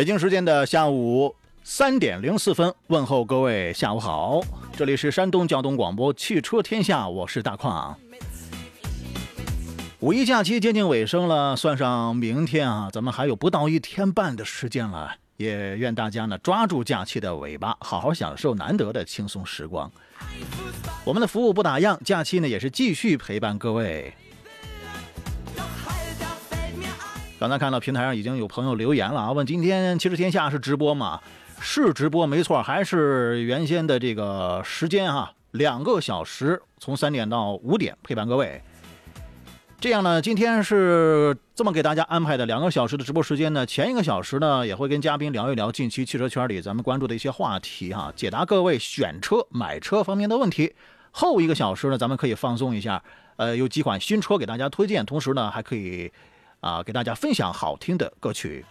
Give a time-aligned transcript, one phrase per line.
[0.00, 4.40] 北京时间的下午三点零四分，问候各位下午好，
[4.74, 7.94] 这里是山东交通广播汽车天下，我是大矿。
[9.98, 15.16] 五一假期接近尾声了，算上明天啊，咱们还有不到一天半的时间了。
[15.36, 19.92] 也愿大家呢抓住假期的尾巴，好好享受难得的轻松时光。
[21.04, 24.14] 我们的服务不打烊，假期呢也是继续陪伴各位。
[27.40, 31.18] 刚才看到平台上已经有朋友留言了啊，问今天《汽车天下》是直播吗？
[31.58, 38.60] 是直播，没错，还是原先的这个时间哈、两个小时，从三点到五点陪伴各位。
[39.80, 43.64] 这样呢，今天是这么给大家安排的两个小时的直播时间呢。
[43.64, 50.74] 前一个小时呢，也会跟嘉宾聊一聊近期汽车圈里咱们关注的一些话题哈、解答各位选车、买车方面的问题。
[51.10, 53.02] 后一个小时呢，咱们可以放松一下，
[53.36, 56.12] 呃，有几款新车给大家推荐，同时呢，还可以
[56.60, 58.64] 啊给大家分享好听的歌曲。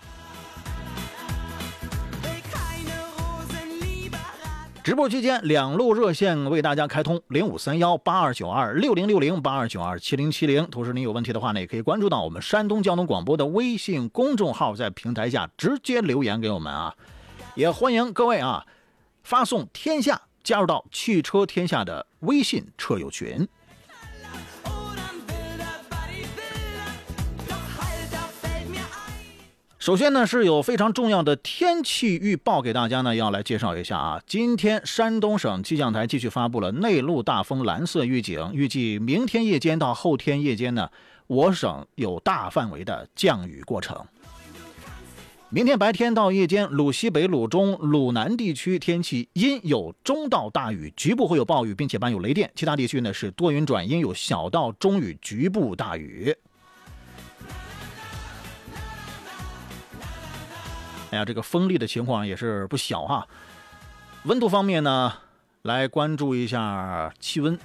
[4.81, 10.65] 直播期间，两路热线为大家开通：零五三幺八二九二六零六零八二九二七零七零。
[10.67, 16.95] 同时，您有问题的话呢，也可以关注到我们山东交通广播的微信公众号，在平台下直接留言给我们啊。
[17.53, 18.65] 也欢迎各位啊，
[19.21, 23.47] 发送“天下”加入到汽车天下的微信车友群。
[29.79, 34.21] 首先呢，是有非常重要的天气预报给大家呢，要来介绍一下啊。
[34.27, 40.89] 今天山东省气象台继续发布了内陆大风蓝色预警，预计明天夜间到后天夜间呢，
[41.27, 43.97] 我省有大范围的降雨过程。
[45.47, 56.35] 明天白天到夜间，鲁西北、鲁中、鲁南地区天气阴有中到大雨，局部会有暴雨，并且伴有雷电；其他地区呢是多云转阴，有小到中雨，局部大雨。
[61.11, 63.27] 哎呀，这个风力的情况也是不小哈。
[64.23, 65.13] 温度方面呢，
[65.63, 67.57] 来关注一下气温。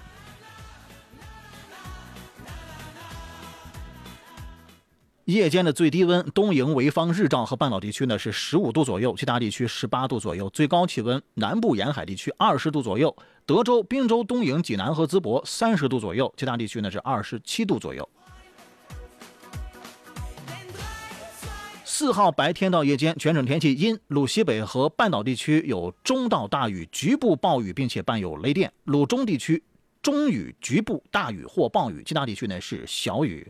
[5.27, 10.51] 夜间的最低温，东营、潍坊、日照和半岛地区呢是十五度左右，其他地区十八度左右。
[10.51, 13.15] 最高气温，南部沿海地区二十度左右，
[13.47, 18.07] 德州、滨州、东营、济南和淄博三十度左右，其他地区呢是二十七度左右。
[21.97, 29.63] 四号白天到夜间，全省天气阴，鲁西北和半岛地区有中到大雨，局部暴雨，并且伴有雷电；鲁中地区
[30.03, 33.47] 中雨，局部大雨或暴雨，其他地区呢是小雨。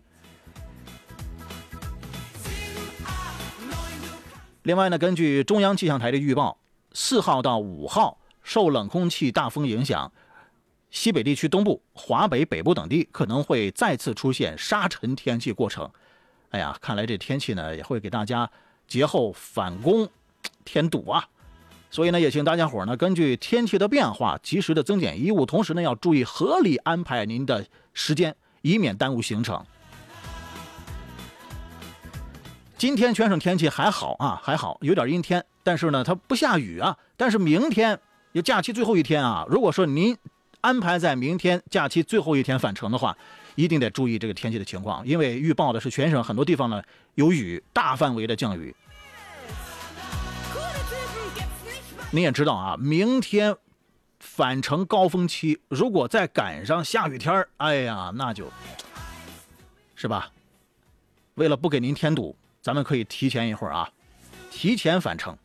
[4.64, 6.58] 另外呢，根据中央气象台的预报，
[6.92, 10.12] 四号到五号受冷空气大风影响，
[10.90, 15.90] 西北地区东部、华北北部等地可能会再次出现沙尘天气过程。
[16.54, 18.48] 哎呀，看来这天气呢也会给大家
[18.86, 20.08] 节后返工
[20.64, 21.24] 添堵啊。
[21.90, 29.64] 所以呢，也请大家伙儿呢根据天气的变化，及时的增减衣物，同时呢要注意合理安排您的时间，以免耽误行程。
[32.78, 36.96] 今天全省天气还好啊，还好，有点阴天，但是呢它不下雨啊。
[37.16, 37.98] 但是明天
[38.30, 40.16] 也假期最后一天啊，如果说您
[40.60, 43.18] 安排在明天假期最后一天返程的话，
[43.54, 46.82] 一定得注意这个天气的情况，因为预报的是全省很多地方呢
[47.14, 48.74] 有雨，大范围的降雨。
[50.52, 53.56] Coole Typen gibt's nicht bei 你也知道啊，明天
[54.18, 58.50] 返程高峰期，如果再赶上下雨天儿，哎呀，那就，
[59.94, 60.30] 是吧？
[61.34, 63.90] 为了不给您添堵，咱们可以提前一会儿啊，
[64.50, 65.36] 提前返程。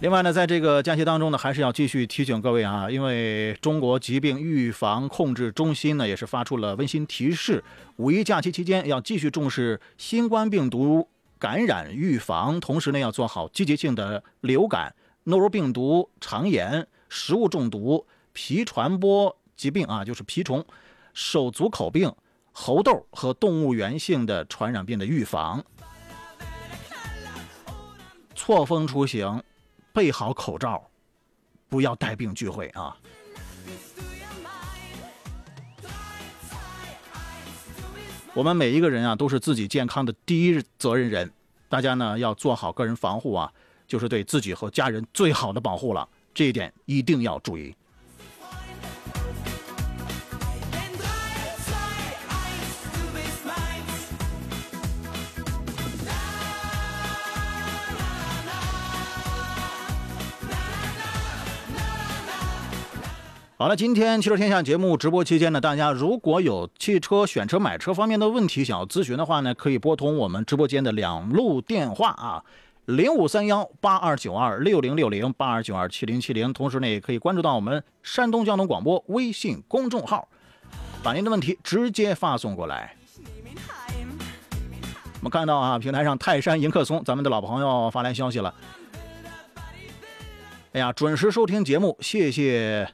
[0.00, 7.62] 另外呢，在这个假期当中呢，还是要继续提醒各位啊，因为中国疾病预防控制中心呢也是发出了温馨提示，
[7.96, 11.06] 五一假期期间要继续重视新冠病毒
[11.38, 14.94] 感染预防，同时呢要做好季节性的流感、
[15.24, 20.64] 诺如病毒、肠炎、食物中毒、皮传播疾病啊，就是蜱虫、
[21.12, 22.10] 手足口病、
[22.52, 25.62] 猴痘和动物源性的传染病的预防。
[28.34, 29.42] 错峰出行，
[29.92, 30.82] 备好口罩，
[31.68, 32.96] 不要带病聚会啊！
[38.32, 41.30] 我们每一个人啊，都是自己健康的第一责任人。
[41.68, 43.52] 大家呢要做好个人防护啊，
[43.86, 46.08] 就是对自己和家人最好的保护了。
[46.32, 47.74] 这一点一定要注意。
[63.60, 72.42] 好了，今天汽车天下节目直播期间呢，大家如果有汽车选车、买车方面的问题想要咨询的话呢，可以拨通我们直播间的两路电话啊，
[72.86, 80.26] 零五三幺八二九二六零六零八二九二七零七零，同时呢，也可以关注到我们山东交通广播微信公众号，
[81.02, 82.96] 把您的问题直接发送过来。
[83.18, 88.54] 我们看到啊，平台上泰山迎客松，咱们的老朋友发来消息了。
[90.72, 92.90] 哎呀，准时收听节目，谢谢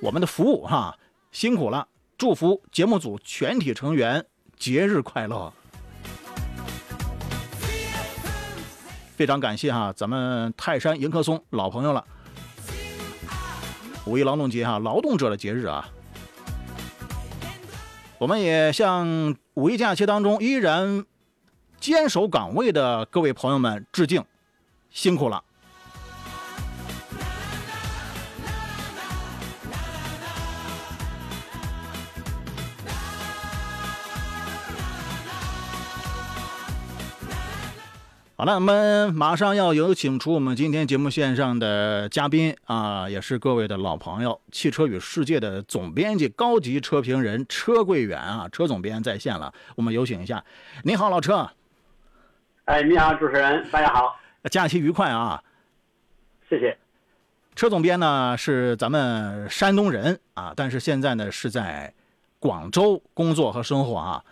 [0.00, 0.96] 我们的服务哈，
[1.32, 1.88] 辛苦了！
[2.18, 4.24] 祝福节目组全体成员
[4.56, 5.52] 节日快乐。
[9.16, 12.04] 非常感谢哈，咱们泰山迎客松老朋友了。
[14.04, 15.88] 五一劳动节哈，劳动者的节日啊。
[18.18, 21.04] 我们也向五一假期当中依然
[21.80, 24.22] 坚守岗位的各位朋友们致敬，
[24.90, 25.42] 辛苦了。
[38.38, 50.44] 好了，我们马上要有请出我们今天节目线上的嘉宾啊，也是各位的老朋友，汽车与世界的总编辑、高级车评人车桂远啊，车总编在线了，我们有请一下。
[50.82, 51.48] 你好，老车，
[52.66, 54.14] 哎，你好，主持人，大家好，
[54.50, 55.42] 假期愉快啊！
[56.50, 56.76] 谢谢。
[57.54, 61.90] 车总编呢是咱们山东人啊，但是现在呢是在
[62.38, 64.22] 广州工作和生活啊。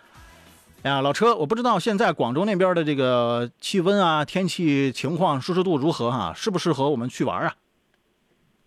[0.85, 7.55] 哎呀，老车，我不知道现在广州那边的这个气温啊、天气情况、舒适度如何哈、适不适合我们去玩啊？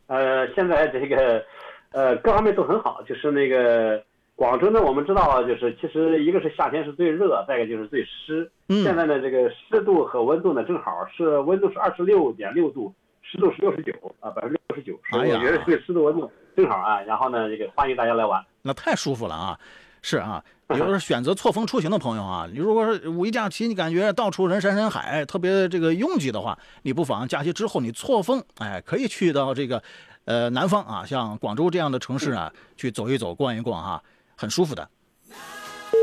[0.07, 1.45] 呃，现在这个，
[1.91, 4.03] 呃，各方面都很好，就是那个
[4.35, 8.49] 广州呢，我们知道，就是其实一个是夏天是最热，再一个就是最湿。
[8.69, 16.99] 嗯现在呢，这个湿度和温度呢正好是温度是二十六点六度，湿度是六十九啊，百分之六十九，所以我觉得这个湿度温度正好啊。
[17.01, 18.43] 然后呢，这个欢迎大家来玩。
[18.63, 19.59] 那太舒服了啊！
[20.01, 29.81] 是啊，有的是选择错峰出行的朋友啊，你如果说五一假期，你感觉到处人山人海，特别这个拥挤的话，你不妨假期之后你错峰，哎，可以去到这个
[30.25, 34.03] 呃南方啊，像广州这样的城市啊，去走一走、逛一逛啊、
[34.35, 34.87] 很舒服的。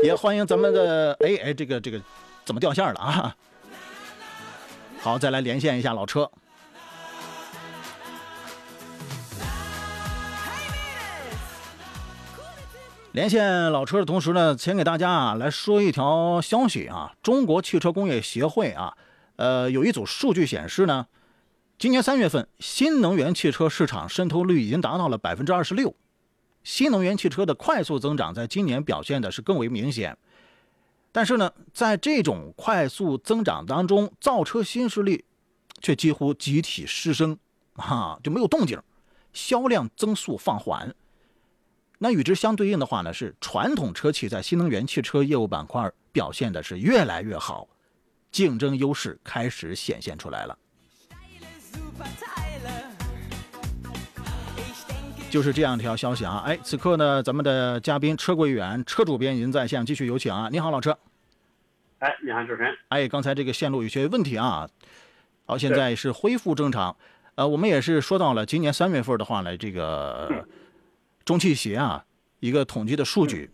[0.03, 2.01] 也欢迎咱们的哎哎，这个这个
[2.43, 3.35] 怎么掉线了啊？
[4.99, 6.29] 好，再来连线一下老车。
[13.15, 18.93] 连线老车的同时呢，先给大家啊来说一条消息啊，中国汽车工业协会啊，
[19.37, 21.07] 呃，有一组数据显示呢，
[21.79, 25.95] 今年三月份新能源汽车市场渗透率已经达到了百分之二十六，
[26.65, 30.17] 新能源汽车的快速增长在今年表现的是更为明显。
[31.13, 35.23] 但是呢，在这种快速增长当中，造车新势力
[35.79, 37.37] 却几乎集体失声，
[37.75, 38.77] 啊，就没有动静，
[39.31, 40.93] 销量增速放缓。
[41.97, 47.67] 那与之相对应的话呢，是传统车企在新能源汽车业务板块表现的是越来越好，
[48.31, 50.57] 竞争优势开始显现出来了。
[55.29, 56.43] 就是这样一条消息啊！
[56.45, 60.47] 哎，此刻呢，咱们的嘉宾车桂远车主编已经在线，继续有请啊！
[60.49, 60.97] 你好，老车。
[61.99, 62.73] 哎，你好，主持人。
[62.87, 64.69] 哎，刚才这个线路有些问题啊，
[65.45, 66.95] 好，现在是恢复正常。
[67.35, 70.47] 呃，我们也是说到了今年三月份的话呢，这个
[71.25, 72.05] 中汽协啊
[72.39, 73.49] 一个统计的数据，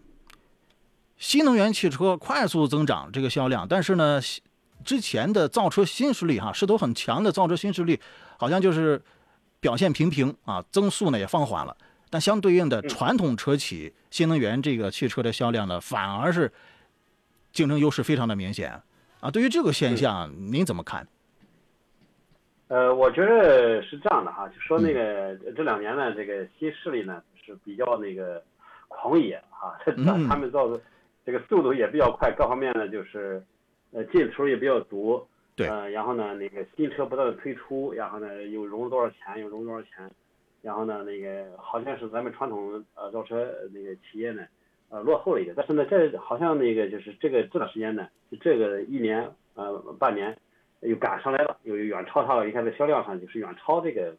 [1.18, 4.20] 新能源汽车快速增长这个销量，但是呢，
[4.84, 8.00] 之前的造车新势力哈势头很强的造车新势力，
[8.38, 9.01] 好像就是
[9.62, 11.75] 表现平平啊，增速呢也放缓了。
[12.10, 16.51] 但相对应的传统车企新能源这个汽车的销量呢，反而是
[17.54, 18.82] 竞争优势非常的明显
[19.22, 19.32] 啊。
[19.32, 21.08] 对于这个现象，您怎么看？
[22.68, 28.41] 呃，我觉得是这样的哈，就说那个这两年呢，这个新势力呢是比较那个
[28.88, 29.77] 狂野啊，
[30.27, 30.79] 他们造的
[31.25, 33.43] 这个速度也比较快，各方面呢就是
[33.91, 40.10] 呃进出也比较足，对，呃，然后呢那个新车不断的推出，然后呢又融了多少钱，又融多少钱，
[40.62, 44.43] 然后呢那个好像是咱们传统呃造车那个企业呢
[44.89, 50.38] 呃落后了一点，但是呢这好像那个就是这个这段时间呢，就这个一年呃半年。
[50.84, 52.43] 又赶上来了，又远超它了。
[52.43, 54.15] 你看在销量上就是远超这个，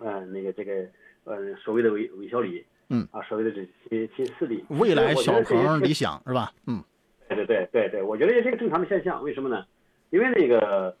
[0.00, 0.86] 嗯，那个这个，
[1.24, 6.52] 呃，所谓的韦韦小李，嗯，啊，所谓的这新新势力，未来小鹏理想是吧？
[6.66, 6.82] 嗯，
[7.28, 9.22] 对对对对对，我觉得也是一个正常的现象。
[9.22, 9.64] 为什么呢？
[10.10, 10.96] 因为那个，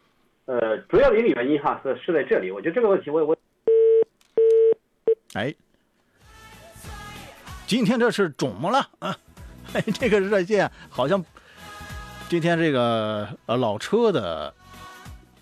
[0.46, 2.50] 呃，主要的一个原因哈是是在这里。
[2.50, 3.36] 我觉得这个问题我我，
[5.34, 5.54] 哎，
[7.66, 9.16] 今天这是肿么了啊？
[9.74, 11.24] 哎，这个热线好像
[12.28, 14.52] 今天这个呃老车的。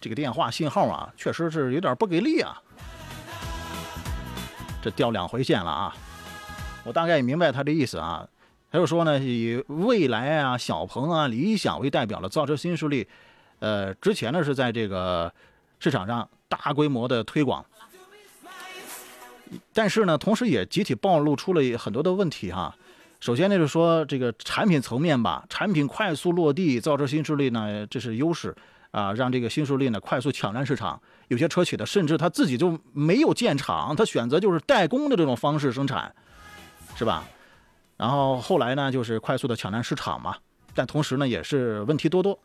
[0.02, 2.58] 这个电话信号啊，确实是有点不给力啊，
[4.82, 5.94] 这掉两回线了啊。
[6.84, 8.26] 我大概也明白他的意思啊，
[8.70, 13.06] 他就说呢，以蔚来啊、小鹏啊、理想为代表的造车新势力，
[13.58, 15.30] 呃，之前呢是在这个
[15.78, 17.64] 市场上大规模的推广，
[19.74, 22.74] 但是呢，同时也集体暴露出了很多的问题哈。
[23.20, 28.56] 首先呢，就是说这个产品层面吧，产品快速落地，造车新势力呢，这是优势。
[28.90, 31.00] 啊，让这个新势力呢快速抢占市场。
[31.28, 36.12] 有些车企的甚至他自己就没有建厂，他选择就是代工的这种方式生产，
[36.96, 37.24] 是吧？
[37.96, 40.36] 然后后来呢，就是快速的抢占市场嘛。
[40.74, 42.38] 但同时呢，也是问题多多，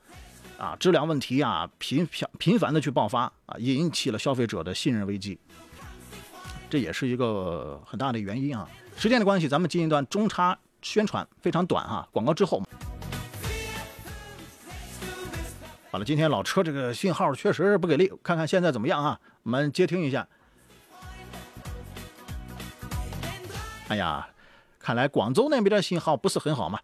[0.58, 5.40] 啊，质量问题啊频频频繁的去爆发啊，引起了消费者的信任危机。
[6.70, 8.68] 这也是一个很大的原因啊。
[8.98, 12.62] 时间的关系，咱们进一段中插宣传，非常短哈，广告之后。
[15.96, 19.18] 好了，今天老车这个信号确实是不给力，看看现在怎么样啊？
[19.44, 20.28] 我们接听一下。
[23.88, 24.28] 哎呀，
[24.78, 26.78] 看来广州那边的信号不是很好嘛。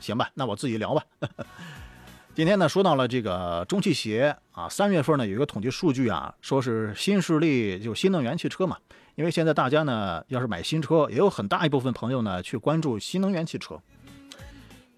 [0.00, 1.02] 行吧，那我自己聊吧。
[2.36, 8.76] 今天呢，说到了这个中汽协啊，三月份呢有一个统计数据啊，说是新势力就新能源汽车嘛。
[9.14, 13.80] 因为现在大家呢要是买新车，也有很大一部分朋友呢去关注新能源汽车。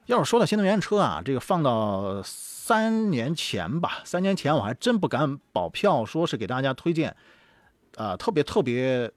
[0.06, 7.16] 要是说到新能源车啊，这个放到三年前吧，三年前我还真不敢保票，说是给大家推荐，
[7.96, 9.11] 啊，特别特别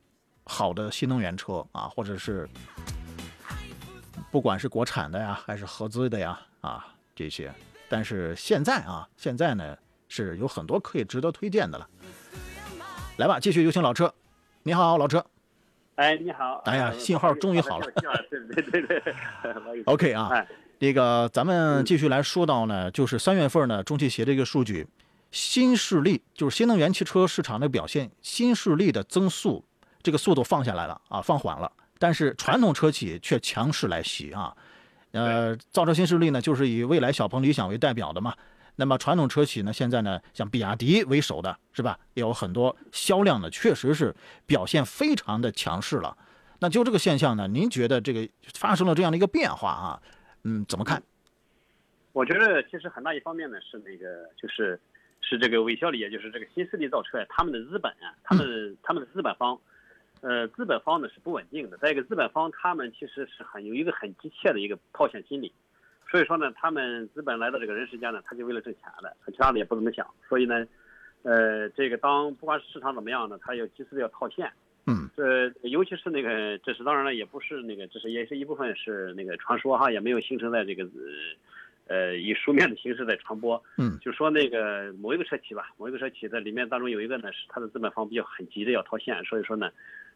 [0.45, 2.47] 好的新能源车啊，或者是
[4.31, 7.53] 不管是国产的呀，还是合资的呀，啊这些。
[7.89, 9.77] 但是现在啊，现在呢
[10.07, 11.87] 是有很多可以值得推荐的了。
[13.17, 14.13] 来吧，继续有请老车。
[14.63, 15.25] 你好，老车。
[15.95, 16.61] 哎，你好。
[16.65, 17.87] 哎呀，信号终于好了。
[18.29, 19.15] 对对对对。
[19.85, 20.45] OK 啊。
[20.79, 24.87] 这个咱们继续来说到呢，就是三月份呢，中汽协的一个数据，
[25.31, 29.65] 新势力就是新能源汽车市场的表现，新势力的增速
[30.03, 34.55] 这个速度放下来了啊，放缓了，但是传统车企却强势来袭啊，
[35.13, 38.35] 呃，造车新势力呢，就是以蔚来、小鹏、理想为代表的嘛，
[38.75, 44.15] 那么传统车企呢，现在呢，像比亚迪为首的是吧，也有很多销量呢，确实是
[44.45, 46.15] 表现非常的强势了。
[46.59, 49.99] 那就这个现象呢，您觉得这个发生了这样的一个变化啊？
[50.49, 51.03] 嗯，怎么看？
[52.13, 54.79] 我觉得其实很大一方面呢是那个就是
[55.19, 59.59] 是这个韦小李，也就是这个新势力造车呀，他们的资本啊，他们他们的资本方，
[60.21, 61.77] 呃，资本方呢是不稳定的。
[61.79, 65.51] 再一个，资本方他们其实是很有一个很急切的一个套现心理，
[66.09, 70.07] 所以说呢，他们资本来到这个人世间呢，他就为了挣钱的，其他的也不怎么想。
[70.29, 70.65] 所以呢，
[71.23, 74.49] 呃，这个当不管是市场怎么样呢，他要及时的要套现。
[74.89, 80.87] 嗯，这尤其是那个，这是当然了，也不是那个，这是也是一部分是那个传说哈，也没有形成在这个，
[81.87, 83.61] 呃，以书面的形式在传播。
[83.77, 89.69] 嗯，就说那个某一个车企吧，某一个车企在里面当中有一个呢，是它的资本方比较很急的要套现，所以说呢，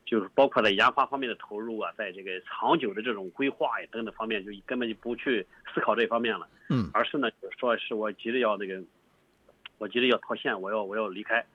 [0.06, 6.48] 就是包括在研发方面的投入啊，在这个长久的这种规划呀等等方面，就根本就不去思考这方面了。
[6.70, 8.82] 嗯，而是呢，说是我急着要那个，
[9.80, 11.46] 我急着要套现，我要我要离开。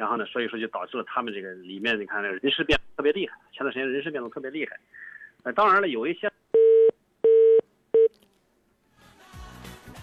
[0.00, 3.36] 然后呢，所以说就导致了他们这个里面，你看那个人事变特别厉害。
[3.52, 4.80] 前段时间人事变动特别厉害。
[5.42, 6.32] 呃，当然了，有一些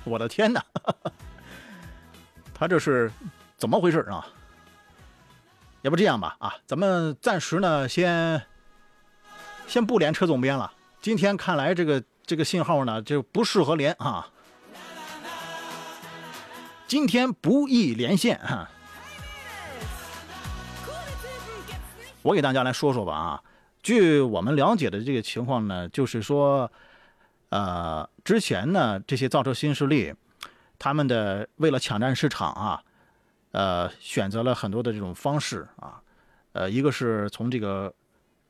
[0.04, 0.64] 我的天哪！
[2.54, 3.12] 他这是
[3.56, 4.28] 怎么回事啊？
[5.82, 8.40] 要不这样吧，啊，咱们暂时呢先
[9.66, 10.72] 先不连车总编了。
[11.02, 14.30] 今天看来这个这个信号呢就不适合连啊。
[16.86, 18.70] 今天不宜连线哈。
[22.28, 23.44] 我给大家来说说吧啊，
[23.82, 26.70] 据我们了解的这个情况呢，就是说，
[27.52, 30.14] 呃，之前呢这些造车新势力。
[30.78, 32.84] 他们的为了抢占市场啊，
[33.52, 36.02] 呃，选择了很多的这种方式啊，
[36.52, 37.92] 呃，一个是从这个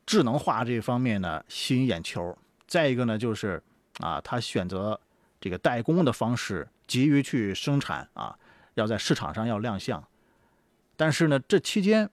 [0.04, 3.62] 智能化这方面呢吸引眼球，再一个呢就是
[4.00, 5.00] 啊，他选择
[5.40, 8.36] 这个代工的方式，急于去生产啊，
[8.74, 10.02] 要在市场上要亮相。
[10.96, 12.10] 但是呢，这期间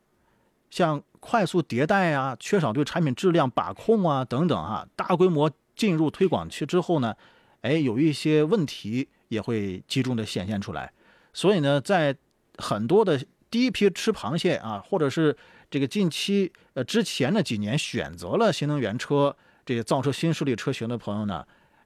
[0.75, 7.15] 像快速迭代啊，缺少对产品质量把控啊等等啊，大规模进入推广期之后呢，
[7.61, 9.07] 哎，有一些问题。
[9.27, 10.93] 也会集中的显现出来，
[11.33, 12.15] 所以呢，在
[12.59, 15.35] 很多的第一批吃螃蟹啊，或者是
[15.67, 21.43] 这个近期呃之前的几年选择了新能源车这些造车新势力车型的朋友呢，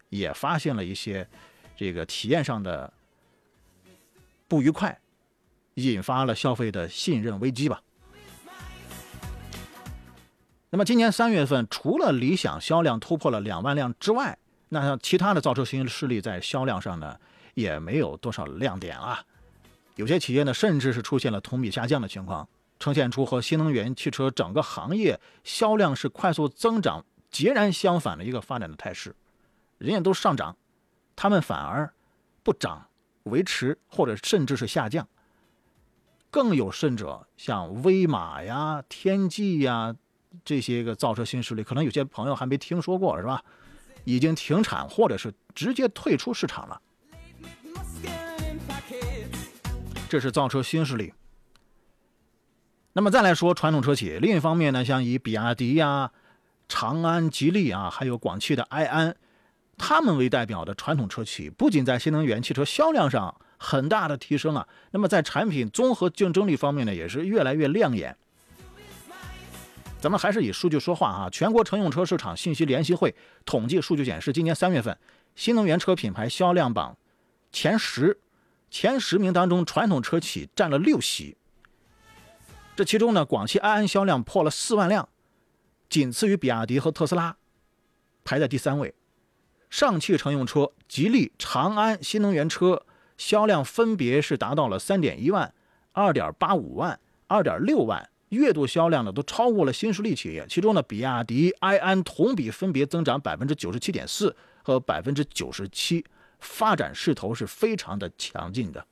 [0.09, 1.25] 也发现了一些
[1.77, 2.91] 这个体验上的
[4.49, 4.99] 不愉快，
[5.75, 7.81] 引发了消费的信任危机吧。
[10.71, 14.37] 那么今年三月份，除了理想销量突破了两万辆之外，
[14.69, 17.17] 那像其他的造车新势力在销量上呢？
[17.55, 19.21] 也没有多少亮点啊，
[19.95, 22.47] 有些企业呢，甚至是出现了同比下降的情况，
[22.79, 29.13] 呈现出和新能源汽车整个行业销量是快速增长截然相反的一个发展的态势。
[29.77, 30.55] 人家都上涨，
[31.17, 31.91] 他们反而
[32.43, 32.87] 不涨、
[33.23, 35.05] 维持或者甚至是下降。
[36.29, 39.95] 更有甚者，像威马呀、天际呀
[40.45, 43.43] 这些个造车新势力，可能有些朋友还没听说过是吧？
[44.05, 46.81] 已经停产或者是直接退出市场了。
[50.07, 51.13] 这是造车新势力。
[52.93, 56.11] 那么再来说传统车企，另一方面呢，像以比亚迪呀、
[56.67, 59.15] 长安、吉利啊，还有广汽的埃安，
[59.77, 68.17] 他们为代表的传统车企，不仅在新能源汽车销量上很大的提升啊，那么在产品综合竞争力方面呢，也是越来越亮眼。
[69.99, 71.29] 咱们还是以数据说话啊！
[71.29, 74.97] 全国乘用车市场信息联席会统计数据显示，今年三月份
[75.35, 76.97] 新能源车品牌销量榜
[77.51, 78.19] 前十。
[78.71, 81.35] 前十名当中，传统车企占了六席。
[82.75, 85.09] 这其中呢，广汽埃安销量破了四万辆，
[85.89, 87.35] 仅次于比亚迪和特斯拉，
[88.23, 88.93] 排在第三位。
[89.69, 92.85] 上汽乘用车、吉利、长安新能源车
[93.17, 95.53] 销量分别是达到了三点一万、
[95.91, 100.45] 二点八五万、二点六万，月度销量呢都超过了新势力企业。
[100.49, 106.05] 其中呢，比亚迪、埃安同比分别增长百分之九十七点四和百分之九十七。
[106.39, 108.85] 发展势头是非常的强劲的，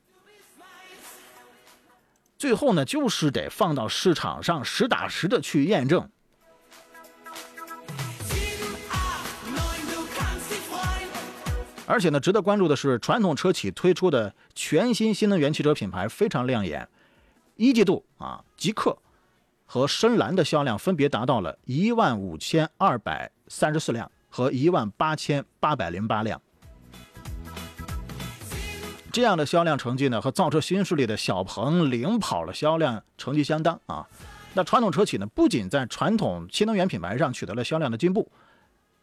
[2.38, 6.10] 最后呢，就是得放到市场上实打实的去验证。
[11.86, 16.90] 而且呢，值得关注的是，传统车企推出的全新新能源汽车品牌非常亮眼。
[17.56, 18.98] 一季度啊，极氪
[19.68, 26.42] 和深蓝的销量分别达到了一万五千二百三十四辆和一万八千八百零八辆。
[29.12, 34.08] 这样的销量成绩呢，和造车新势力的小鹏领跑了销量成绩相当啊。
[34.54, 38.32] 那传统车企呢，不仅在传统新能源品牌上取得了销量的进步，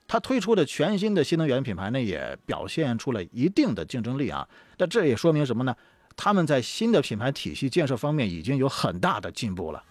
[0.07, 4.49] 它推出的全新的新能源品牌呢，也表现出了一定的竞争力啊。
[4.79, 5.77] 那这也说明什么呢？
[6.17, 9.83] 他们在新的品牌体系建设方面已经有很大的进步了。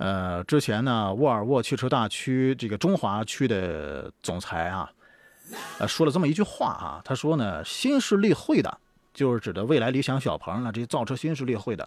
[0.00, 4.90] 呃，之前呢，沃尔沃汽车大区这个中华区的总裁啊，
[5.78, 8.78] 呃，说了这么一句话啊，他说呢，新势力会的，
[9.12, 11.86] 就是指的未来理想、小鹏呢这些造车新势力会的，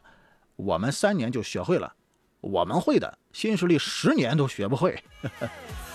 [0.57, 1.91] 我们三年就学会了，
[2.39, 5.03] 我们会的，新势力十年都学不会。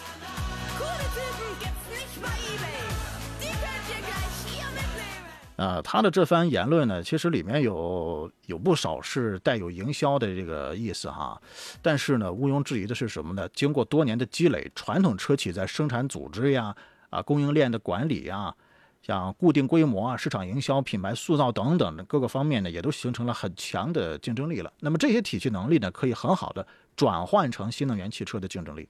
[5.59, 11.37] 啊，他的这番言论呢，其实里面有有不少是带有营销的这个意思哈。
[11.83, 13.49] 但是呢，毋庸置疑的是什么呢？
[13.53, 16.73] 经过多年的积累，传统车企在生产组织呀、
[17.11, 18.55] 啊供应链的管理呀、
[19.03, 24.73] 像固定规模啊、市场营销、品牌塑造等等的各个方面呢，也都形成了很强的竞争力了。
[24.79, 28.89] 那么这些体系能力呢，可以很好的转换成新能源汽车的竞争力，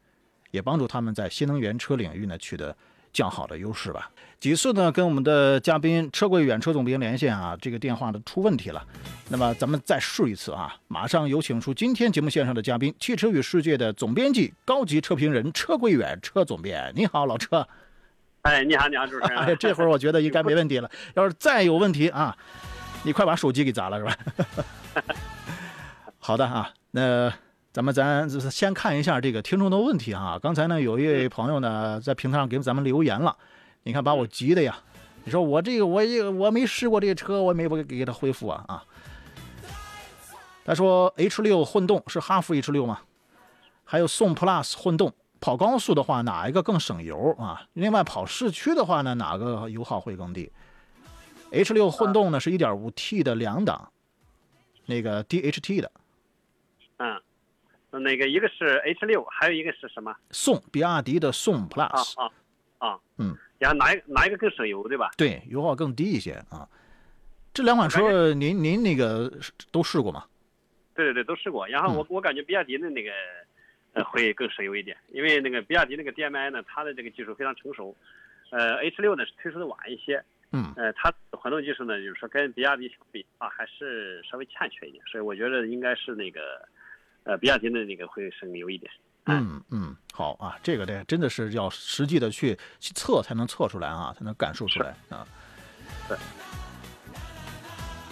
[0.51, 2.77] 也帮助他们在新能源车领域呢取得
[3.19, 4.09] 较好的优势吧。
[4.39, 8.81] 几次呢跟我们的嘉宾车贵远车总编连线啊，这个电话呢出问题了。
[9.29, 16.93] 那么咱们再试一次啊，马上有请出今天节目线上的嘉宾，汽车与世界的总编辑、高级车评人车贵远车总编。
[16.95, 17.67] 你好，老车。
[18.43, 19.37] 哎，你好，你好，主持人。
[19.37, 20.89] 哎， 这会儿我觉得应该没问题了。
[21.15, 22.37] 要是再有问题啊，
[23.03, 24.17] 你快把手机给砸了是吧？
[26.21, 27.33] 好的啊，那
[27.79, 30.37] 咱们咱先看一下这个听众的问题啊。
[30.43, 33.37] 刚才呢，有一位朋友呢在平台上给咱们留言了，
[33.85, 34.77] 你看把我急的呀。
[35.23, 38.83] 你说我这个我这个我没试过这个车，我也没不给给他回复啊啊。
[40.65, 42.99] 他说 H 六混动是哈弗 H 六吗？
[43.85, 45.15] 还有宋 Plus 混动。
[45.41, 47.63] 跑高速的话，哪一个更省油啊？
[47.75, 50.51] 另外跑市区的话呢，哪个油耗会更低
[51.53, 53.93] ？H 六混动呢是 1.5T 的两档，
[54.87, 55.93] 那个 DHT 的。
[56.97, 57.23] 嗯，
[57.91, 60.15] 那个一个是 H 六，还有一个是什么？
[60.31, 62.21] 宋，比亚迪的宋 Plus。
[62.21, 62.31] 啊
[62.79, 62.99] 啊啊！
[63.19, 65.11] 嗯，然后哪一哪一个更省油，对吧？
[65.17, 66.69] 对，油耗更低一些啊。
[67.53, 69.33] 这两款车您您那个
[69.73, 70.25] 都试过吗？
[70.95, 71.67] 对对对，都试过。
[71.67, 73.11] 然后我我感觉比亚迪的那个。
[73.95, 77.97] 呃，会更省油一点，因为那个比亚迪那个 DMI 呢，它的这个技术非常成熟。
[78.51, 80.23] 呃，H 六呢是推出的晚一些，
[80.53, 86.69] 嗯，呃，它混动技术呢，就是说跟比亚迪相比啊，还是稍微欠缺一点，所以我觉得应该是那个，
[87.29, 88.91] 呃，比亚迪的那个会省油一点。
[89.27, 95.27] 嗯嗯，好啊，这个得真的是要实际的去去测才能测出来啊，才能感受出来啊。
[96.09, 96.17] 对。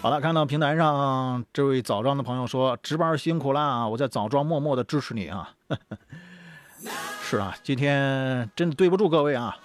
[0.02, 5.50] 好了，看到平台上这位枣庄的朋友说：“值班辛苦啦，我在枣庄默默的支持你啊。
[7.24, 9.56] ”是啊，今天真的对不住各位啊。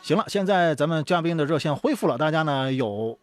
[0.00, 3.18] 行了，现在咱们嘉宾的热线恢复了，大家呢有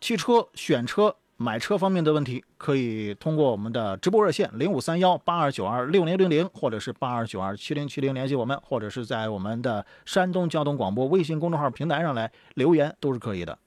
[0.00, 13.58] 汽车选车、买车方面的问题，可以通过我们的直播热线零五三幺八二九二六零零零，或者是八二九二七零七零联系我们，或者是在我们的山东交通广播微信公众号平台上来留言，都是可以的。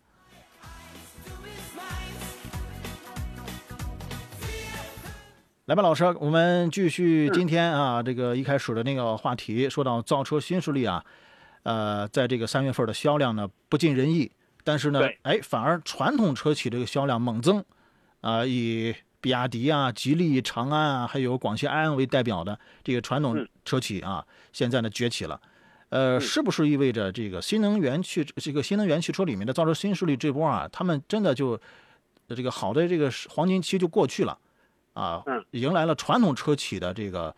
[5.65, 11.03] 来吧，老师，我们继续今天啊，这个一开始的那个话题，说到造车新势力啊，
[11.63, 14.31] 呃，在这个三月份的销量呢不尽人意，
[14.63, 17.63] 但是呢，哎，反而传统车企这个销量猛增，
[18.21, 25.39] 啊，以比亚迪啊、吉利、长安啊，还有广汽埃安为代表的这个传统车企啊，现在呢崛起了，
[25.89, 31.59] 呃，是不是意味着这个新能源汽这个新能源汽车里面的造车新势力这波啊，他们真的就
[32.27, 34.37] 这个好的这个黄金期就过去了？
[34.93, 37.35] 啊，嗯，迎来了传统车企的这个，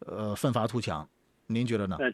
[0.00, 1.08] 呃，奋发图强，
[1.48, 1.96] 您觉得呢？
[1.98, 2.12] 呃，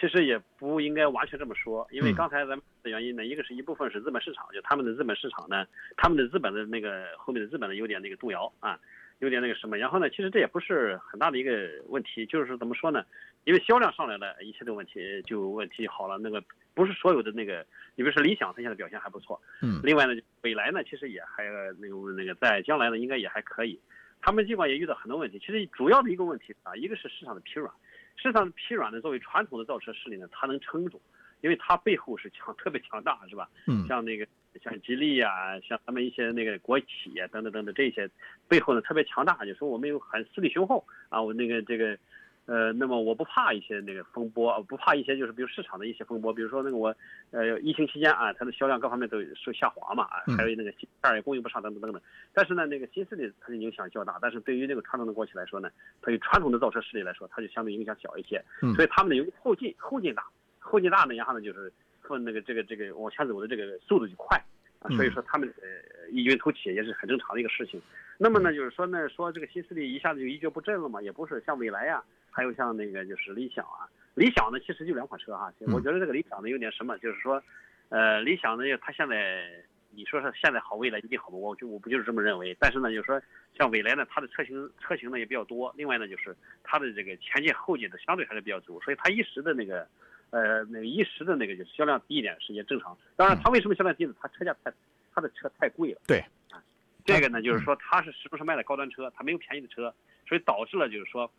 [0.00, 8.80] 其实也不应该完全这么说，因为刚才咱们的原因呢，一个是一部分是资本市场，就他们的资本市场呢，他们的资本的那个后面的资本呢有点那个动摇啊，
[9.18, 13.04] 有点那个什么，然后呢，其实这也不是很大的一个问题，就是怎么说呢？
[13.44, 21.44] 因为销量上来了，一切的问题就问题好了，那个不是所有的那个，你比如说理想，它现在表现还不错，嗯，另外呢，未来呢，其实也还
[21.78, 23.78] 那个那个在将来呢，应该也还可以。
[24.22, 27.72] 他们尽管也遇到很多问题，其实主要的一个问题啊，一个是市场的疲软，
[28.20, 31.00] 市场的疲软呢，作为传统的造车势力呢，它能撑住，
[31.40, 33.48] 因为它背后是强，特别强大，是吧？
[33.66, 34.26] 嗯，像那个
[34.62, 38.10] 像吉利呀，像他们一些那个国企呀，等等等等这些，
[38.48, 41.98] 背后呢特别强大，就说我们有很势力雄厚啊，我那个这个。
[42.46, 46.92] 呃，那么我不怕一些那个风波，不怕一些就是比如市场的一些风波，比如说那个我，
[47.30, 52.02] 呃，疫情期间啊，它的销量各方面都受下滑嘛，啊，还有那个芯片也供应不上等等等等。
[52.32, 58.42] 但是呢，那个新势力它的影响较大，但是对于那个传统的国企来说呢，对于传统的造车势力来说，它就相对影响小一些。
[58.62, 58.74] 嗯。
[58.74, 60.24] 所以他们呢，由于后劲后劲大，
[60.58, 64.36] 后劲大呢，然后呢就是分那个这个这个往前走的这个速度就快
[64.80, 67.80] 啊，所以说他们呃异军突起也是很正常的一个事情。
[68.18, 72.02] 那么呢，就是说呢，说这个新势力一下子就一蹶不振了嘛，也不是像蔚来呀。
[72.30, 77.42] 还有像那个就是理想啊，理想呢其实就两款车哈，我觉得这个理想呢有点什么，就是说，
[77.88, 79.44] 呃，理想呢它现在
[79.92, 81.36] 你说是现在好，未来一定好吗？
[81.36, 82.56] 我就我不就是这么认为。
[82.60, 83.20] 但是呢，就是说
[83.58, 89.86] 像未来呢，它的车型车型呢也比较多，另外呢就是它的这个前进后进的相对还是比较足，所以它一时的那个，
[90.30, 92.96] 呃，那个一时的那个就是销量低一点是也正常。
[93.16, 94.14] 当然，它为什么销量低呢？
[94.20, 94.72] 它车价太，
[95.12, 96.00] 它的车太贵了。
[96.06, 96.62] 对，啊，
[97.04, 99.92] 这个呢就是说它是时不是卖的高端车，它没有便宜的车，
[100.28, 101.30] 所以导致了就是说。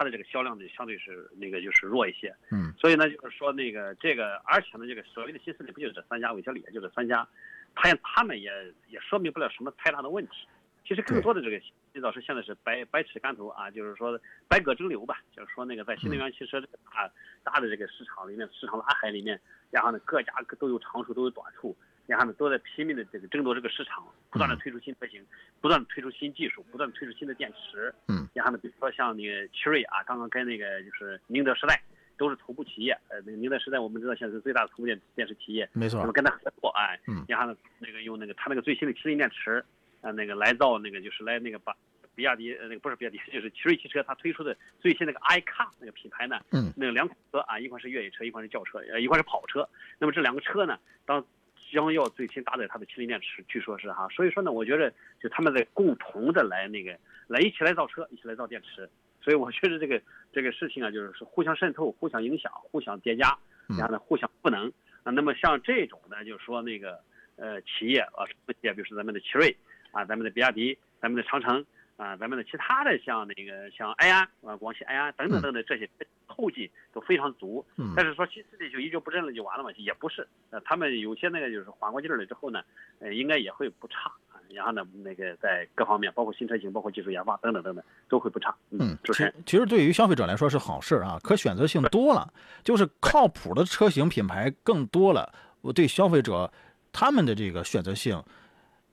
[0.00, 7.28] 它的这个销量呢，相对是那个就是弱一些，嗯，所以呢，就是说那个这个，而且呢，这个所谓的新势力不就是这三家，韦小李也就这三家，
[7.74, 8.50] 他他们也
[8.88, 10.48] 也说明不了什么太大的问题。
[10.86, 11.60] 其实更多的这个
[11.92, 17.12] 新造师现在是百百尺竿头啊，就是说百舸争流吧，就是说那个在新能源汽车这个大
[17.44, 19.38] 大的这个市场里面，市场拉海里面，
[19.70, 21.76] 然后呢各家都有长处都有短处。
[22.10, 25.24] 然后呢，都在拼命的这个争夺这个市场，不断的推出新车型，
[25.60, 27.94] 不断的推出新技术，不断的推出新的电池。
[28.08, 28.26] 嗯。
[28.34, 31.80] 然后呢，比如说像那个奇瑞啊，刚刚跟那个就是宁德时代
[32.18, 32.92] 都是头部企业。
[33.10, 39.64] 呃，那个宁德时代我们知道现在是最大的头部电电池企业，没错那么，跟他合作，哎，嗯然后呢，那个用那个他那个最新的麒麟电池，
[40.00, 41.72] 啊，那个来造那个就是来那个把
[42.16, 49.68] 比亚迪呃那个不是比亚迪，就是奇瑞汽车它推出的最新那个 iCar 那个品牌呢，嗯那个两款车啊，一款是越野车，一款是轿车，呃，一款是跑车。
[49.98, 51.24] 那么这两个车呢，当
[51.72, 58.88] 将要最新搭载它的麒麟电池，据说是哈，所以说呢，我觉得就他们在共同的来那个来一起来造车，一起来造电池。
[59.22, 60.00] 所以我觉得这个
[60.32, 63.36] 这个事情啊，就是是互相渗透、互相影响、互相叠加，
[63.68, 65.12] 嗯然后呢互相赋能啊。
[65.12, 66.98] 那么像这种呢，就是说那个
[67.36, 69.54] 呃企业啊，什么企业，比如说咱们的奇瑞
[69.92, 71.64] 啊，咱们的比亚迪，咱们的长城
[72.00, 75.86] 啊，咱们的其他的像那个像埃安啊、广汽埃安等等等等这些
[76.24, 77.62] 后劲都非常足。
[77.76, 79.70] 嗯但是说新势力就一蹶不振了就完了嘛？
[79.76, 82.62] 也不是，呃，他们有些那个就是缓过劲儿来之后呢，
[83.00, 84.40] 呃，应该也会不差啊。
[84.48, 88.56] 然后呢，那个在各方面，包括新车型、包括技术研发等等等等，都会不差。
[88.70, 92.32] 嗯，主持人其其实对于消费者来说是好事啊，可选择性多了，
[92.64, 96.50] 就是靠谱的车型品牌更多了，我对消费者
[96.92, 98.22] 他们的这个选择性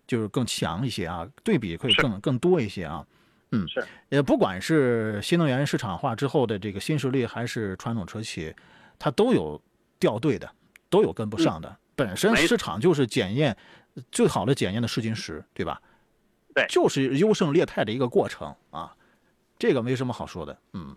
[0.07, 3.05] 就是更强一些啊，对比会是更更多一些啊。
[3.51, 8.53] 嗯，是也不管是新能源市场化之后的这个新势力，还是传统车企，
[8.97, 9.61] 它都有
[9.99, 10.49] 掉队的，
[10.89, 11.77] 都有跟不上的。
[11.95, 13.55] 本身市场就是检验
[14.11, 15.81] 最好的检验的试金石，对吧？
[16.53, 18.95] 对就是优胜劣汰的一个过程啊，
[19.57, 20.59] 这个没什么好说的。
[20.73, 20.95] 嗯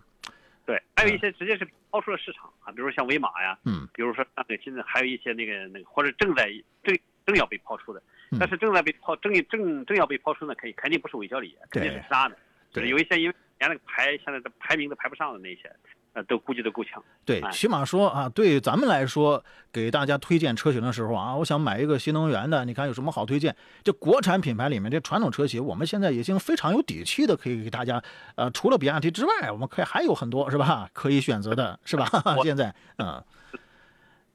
[0.67, 6.51] 对，还有一些直接是抛出了市场啊，比如说像威马呀，嗯比如说那个现在还有一些那个那个或者正在
[6.83, 6.97] 正
[7.31, 12.35] 正要被抛出的嗯，但是正在被抛正正正要被抛出呢，可以肯定不是韦小李，肯定是对其他的，
[12.71, 15.71] 就是对有一些因为连那个排现在的排名都排不上的那些，
[16.13, 17.03] 呃，都估计都够呛。
[17.25, 23.55] 对，哎起码说啊，对咱们来说，给大家推荐车型的时候啊，我想买一个新能源的，你看有什么好推荐？
[23.85, 28.03] 这国产品牌里面，这传统车企，我们现在已经非常有底气的，可以给大家，
[28.37, 30.89] 呃，除了比亚迪之外，我们可以还有很多是吧？
[30.93, 32.09] 可以选择的是吧？
[32.43, 33.23] 现在，嗯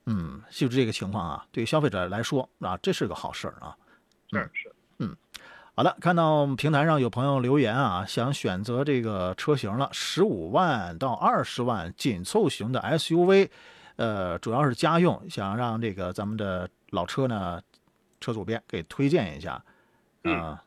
[0.05, 3.75] 嗯，就是这个情况啊，对消费者来说啊，这是个好事儿啊。
[4.31, 4.71] 是是，
[5.77, 13.49] 好的，看到平台上有朋友留言啊，想选择这个车型了，十五万到二十万紧凑型的 SUV，
[13.97, 17.61] 呃，主要是家用，想让这个咱们的老车呢，
[18.21, 19.61] 车主编给推荐一下，
[20.23, 20.63] 啊、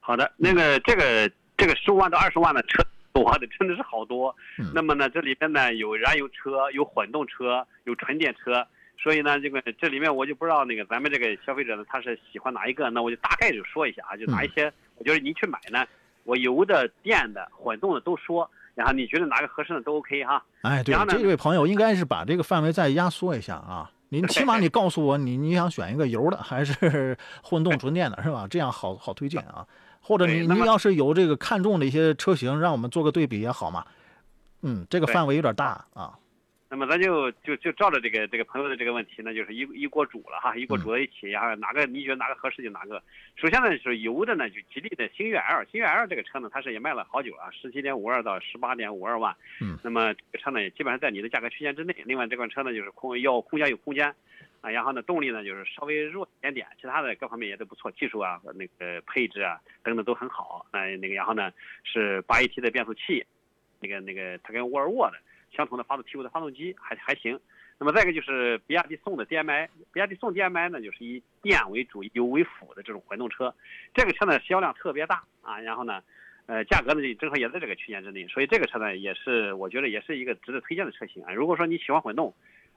[0.00, 4.34] 好的，那个这个这个十五万到二十万的车多的真的是好多。
[4.58, 8.66] 嗯那么呢，这里边呢有燃油车，有混动车，有纯电车。
[8.96, 12.90] 所以呢，这个这里面我就不知道那个咱们这个消费者呢，他是喜欢哪一个？
[12.90, 15.84] 那我就大概就说一下啊，就哪一些，我觉得您去买呢，
[16.24, 20.42] 我油的、电的、混动的都说，然后你觉得哪个合适的都 OK 哈。
[20.62, 23.90] 哎，对这位朋友应该是把这个范围再压缩一下啊。
[24.10, 28.46] 您起码你告诉我，你你想选一个油的还是 混动纯电的，是吧？
[28.48, 29.66] 这样好好推荐啊。
[30.04, 33.84] 或者你对那么你要是有这个看中的一些车型，让我们做个对比也好嘛。
[34.60, 36.18] 嗯，这个范围有点大啊。
[36.68, 43.00] 那么咱就就就照着这个这个朋友的这个问题呢，就是一一锅煮了哈，一锅煮在一起，然后哪个你觉得哪个合适就哪个。
[43.36, 49.34] 首先呢是油的呢，就吉利的星越 L，星越 L 这个车呢，它是也卖了好久了，十七点五二到十八点五二万。
[49.60, 49.78] 嗯。
[49.84, 51.94] 那么这个车呢，也基本上在你的价格区间之内。
[52.04, 54.12] 另外这款车呢，就是空要空间有空间，
[54.64, 60.64] 啊，然后呢动力呢就是稍微弱一点点，其他的各方面也都不错，技术啊那个配置啊等等都很好。
[60.72, 63.24] 那那个然后呢是八 AT 的变速器，
[63.80, 65.18] 那个那个它跟沃尔沃的。
[65.54, 67.38] 相同的发动 T5 的发动机还还行。
[67.78, 73.54] 那么再一个就是比亚迪宋的 DMI，比亚迪宋 DMI 呢就是以电为主、油为辅的这种混动车，
[73.94, 76.02] 这个车呢销量特别大啊，然后呢，
[76.46, 81.32] 呃价格呢正好也在这个区间之内，所以这个车呢也是我觉得也是一个值得推荐的车型啊。
[81.32, 82.34] 如果说你喜欢混动，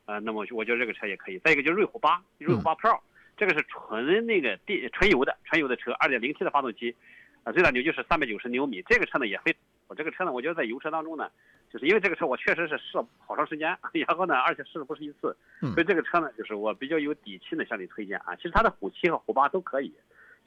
[0.08, 1.38] 呃，那么我觉得这个车也可以。
[1.40, 3.00] 再一个就是瑞虎八，瑞虎八 Pro，、
[3.38, 6.96] 这个是纯那个电纯油的纯油的车二点零 T 的发动机，
[7.44, 9.56] 啊、最大扭矩是三百九十牛米，这个车呢也非
[9.88, 11.30] 我这个车呢，我觉得在油车当中呢。
[11.70, 18.34] 就是因为这个车我确实是试了好长时间， 然后呢，而且试了不是一次，嗯所以这个车呢，就是我比较有底气呢向你推荐啊。
[18.38, 19.94] 其实它的虎七和虎八都可以。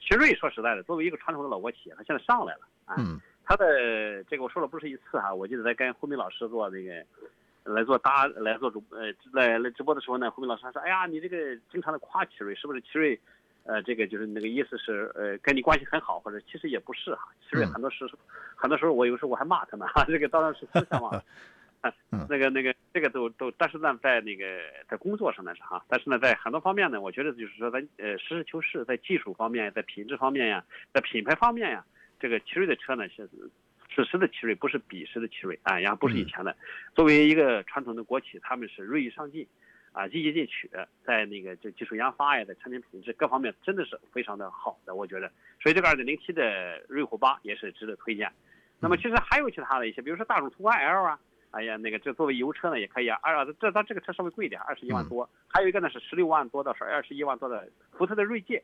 [0.00, 2.96] 奇瑞说实在的，作为一个传统的老国企，它现在上来了啊。
[2.98, 7.04] 嗯它的这个我说了不是一次哈、我记得在跟胡明老师做那个
[7.64, 13.20] 来做搭来做主呃来来直播的时候呢，胡明老师还说，哎呀，你这个经常的夸奇瑞，是不是奇瑞？
[13.64, 17.28] 呃，这个就是那个意思是，呃，跟你关系很好，或者其实也不是哈。
[17.42, 18.18] 奇瑞嗯很多时候，
[18.56, 21.22] 很多时候我有时候我还骂他呢哈，这个当然是私下嘛。
[22.28, 24.44] 那个那个这个都都，但是呢，在那个
[24.86, 31.82] 在工作上呢是哈，但是呢，在很多方面呢，我觉得就是说咱呃实事求是，在技术方面，在品质方面呀，在品牌方面呀，
[32.18, 33.28] 这个奇瑞的车呢是
[33.94, 36.56] 此时的奇瑞，不是彼时的奇瑞啊，然后不是以前的。
[36.94, 39.46] 作为一个传统的国企，他们是锐意上进，
[39.92, 40.70] 啊，积极进取，
[41.04, 45.30] 在那个就技术研发呀，在产品品质各方面真的是非常的好的，我觉得。
[45.60, 48.30] 所以这个二点零 T 的瑞虎八也是值得推荐。
[48.78, 51.18] 那么其实还有其他的一些，比如说大众途观 L 啊，
[51.50, 55.28] 哎呀，那个这作为油车呢也可以啊，二这它这个车稍微贵一点，二十一万嗯多。
[55.48, 58.62] 还有一个呢是十六万多到是二十一万多的福特的锐界，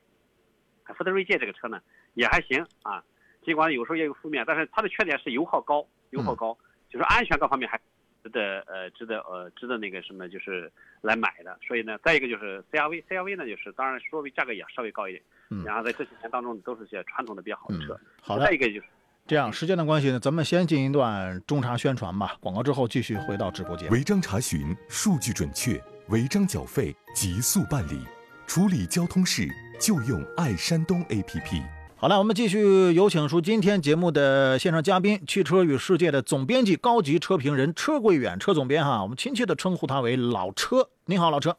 [0.97, 1.83] 福特锐界这个车呢
[2.15, 3.05] 也还行啊，
[3.47, 6.59] 尽管有时候也有负面，但是它的缺点是油耗高，油耗高，
[6.91, 7.81] 就是安全各方面还
[8.25, 11.57] 值得呃值得呃值得那个什么就是来买的。
[11.67, 17.95] 所以呢，再一个就是 CRV，CRV 呢就是当然稍微价格也稍微高一点，嗯然后在这几年当中都是些传统的比较好的车。
[17.95, 18.85] 嗯好的再一个就是。
[19.29, 22.37] 这样时间的关系呢，咱们先进一段中查宣传吧。
[22.41, 23.89] 广告之后继续回到直播间。
[23.91, 28.05] 违章查询数据准确，违章缴费极速办理，
[28.47, 29.49] 处理交通事
[29.81, 31.76] 就用爱山东 APP。
[31.99, 40.91] 好了，我们继续有请出今天节目的线上嘉宾，汽车与世界的总编辑、高级车评人车贵远车总编哈，我们亲切的称呼他为老车。
[41.07, 41.57] 您好，老车。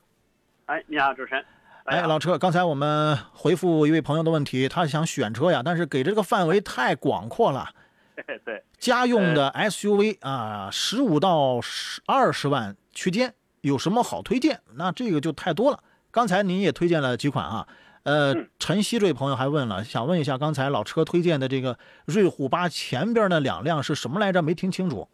[0.67, 1.43] 哎，你好，主持人。
[1.86, 7.69] 哎，老车，刚才我们回复一位朋友的问题，他想选车呀，但是给这个范围太广阔了。
[8.15, 14.62] 对 对，家用的 SUV 啊，十五到十二十万区间有什么好推荐？
[14.76, 15.80] 那这个就太多了。
[16.12, 17.67] 刚才您也推荐了几款啊，
[18.08, 24.41] 呃，嗯晨曦这位朋友还问了，想问一下刚才老车推荐的这个瑞虎八前边那两辆是什么来着？
[24.41, 25.10] 没听清楚。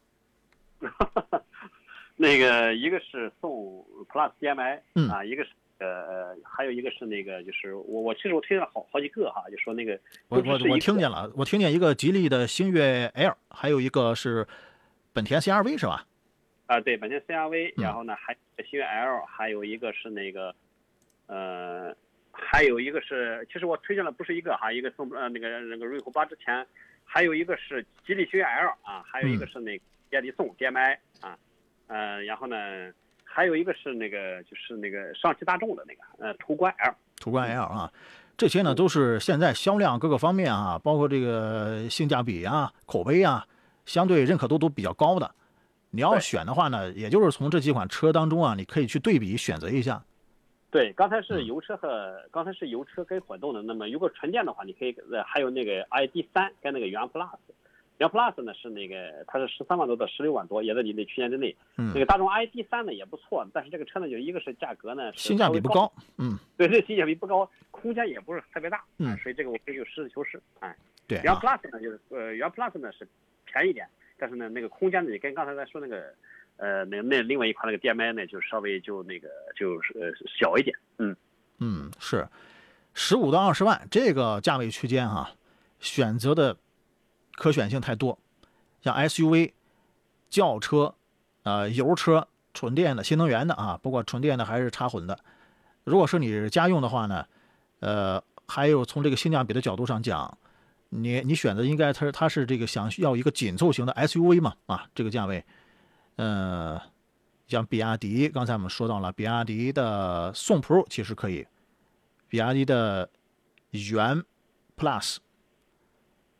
[2.15, 14.47] 那个一个是宋 Plus DMI，嗯啊，一个是呃呃，还有一个是那个就是我我其实我推荐了好好几个哈，就说那个我我我都只是一个听见了，我听见一个吉利的星越 L，还有一个是
[15.11, 16.05] 本田 CRV 是吧？
[16.67, 20.53] 啊，对，本田 CRV，嗯然后呢还有星越 L，还有一个是那个
[21.25, 21.95] 呃，
[22.35, 26.65] 还有一个是其实我推荐了不是一个哈，一个宋呃那个那个瑞虎八之前，
[27.05, 31.37] 还有一个是吉利星越 L 啊，还有一个嗯是那个比亚迪宋 DMI 啊，
[31.87, 32.57] 呃，然后呢
[33.23, 36.95] 还有一个是那个就是那个上汽大众的那个呃途观 L。
[37.17, 37.91] 途观 L 啊，
[38.35, 43.45] 这些呢都是现在销量各个方面啊，包括这个性价比啊、口碑啊，
[43.85, 45.33] 相对认可度都比较高的。
[45.91, 50.03] 你要选的话呢，也就是从这几款车当中啊，你可以去对比选择一下。
[50.73, 53.61] 对，刚才嗯是油车和刚才是油车跟混动的。
[53.61, 57.29] 那么如果纯电的话，你可以呃还有那个 ID 三跟那个元 Plus，
[57.99, 61.55] 元 Plus 呢是那个它是十三万多到十六万多，也在你的区间之内。
[61.77, 70.75] 嗯那个大众 ID 三呢也不错，但是这个车呢就一个是价格呢性价比不高，嗯， 对，这性价比不高，空间也不是特别大，嗯啊所以这个我可以就实事求是，哎，
[71.07, 73.07] 对元啊，Plus 呢就是呃元 Plus 呢是
[73.45, 76.11] 便宜点，但是呢那个空间呢也跟刚才咱说那个
[76.57, 81.15] 呃那那另外一款那个 DMI 呢就稍微就那个就是呃小一点，嗯。
[81.59, 82.27] 嗯，是
[82.93, 85.31] 十五到二十万这个价位区间哈、
[85.79, 86.57] 选择的
[87.35, 88.19] 可选性太多，
[88.81, 89.53] 像 SUV、
[90.29, 90.93] 轿车、
[91.43, 95.17] 呃油车、纯电的、新能源的啊，不过纯电的还是插混的。
[95.85, 97.25] 如果是你家用的话呢，
[97.79, 100.37] 呃，还有从这个性价比的角度上讲，
[100.89, 105.45] 你你选择应该它它是这个想要一个紧凑型的 SUV 嘛啊，这个价位，
[106.15, 106.81] 呃，
[107.47, 111.47] 像比亚迪，刚才我们说到了，比亚迪的宋 Pro 其实可以，
[112.27, 113.09] 比亚迪的
[113.71, 114.23] 元
[114.77, 115.17] Plus、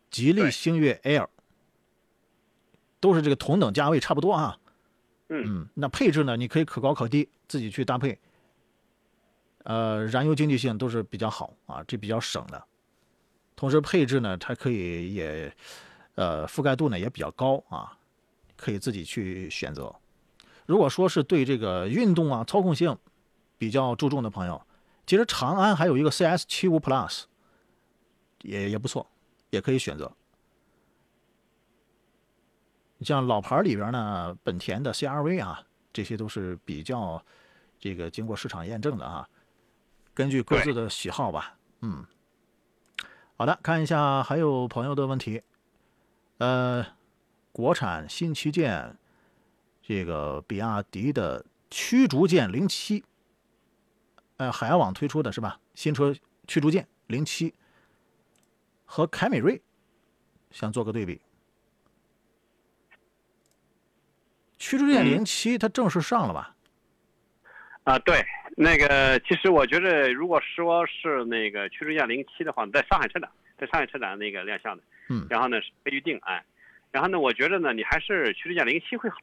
[0.10, 1.30] 吉利星越 L
[3.00, 4.58] 都是这个同等价位差不多啊。
[5.30, 8.20] 嗯嗯，那配置呢，你可以可高可低，自己去搭配。
[9.64, 12.64] 呃，燃油经济性都是比较好啊，这比较省的。
[13.56, 15.56] 同时配置呢，它可以也，
[16.16, 17.98] 呃，覆盖度呢也比较高啊，
[18.64, 19.94] 可以自己去选择。
[20.66, 22.98] 如果说是对这个运动啊、操控性
[23.58, 24.66] 比较注重的朋友，
[25.06, 27.24] 其实长安还有一个 CS 七五 Plus，
[28.44, 29.06] 也也不错，
[29.50, 30.10] 也可以选择。
[33.02, 37.22] 像老牌里边呢，本田的 CRV 啊，这些都是比较
[37.78, 39.28] 这个经过市场验证的啊。
[40.14, 42.06] 根据各自的喜好吧，嗯。
[43.36, 45.42] 好的，看一下还有朋友的问题。
[46.38, 46.86] 呃，
[47.54, 48.98] 国产新旗舰，
[49.82, 53.06] 这个比亚迪的驱逐舰零七，
[54.38, 55.60] 呃，海洋网推出的是吧？
[55.76, 56.14] 新车
[56.48, 57.54] 驱逐舰零七
[58.86, 59.62] 和凯美瑞，
[60.50, 61.22] 想做个对比。
[64.58, 66.56] 驱逐舰零七它正式上了吧？
[67.84, 68.26] 啊，对，
[68.58, 76.44] 那个其实我觉得，如果说是那个驱逐舰零七的话，在上海车展，在上海车展那个亮相的，嗯然后呢是被预定，哎，
[76.94, 79.18] 然后呢，我觉得呢，你还是驱逐舰零七会好，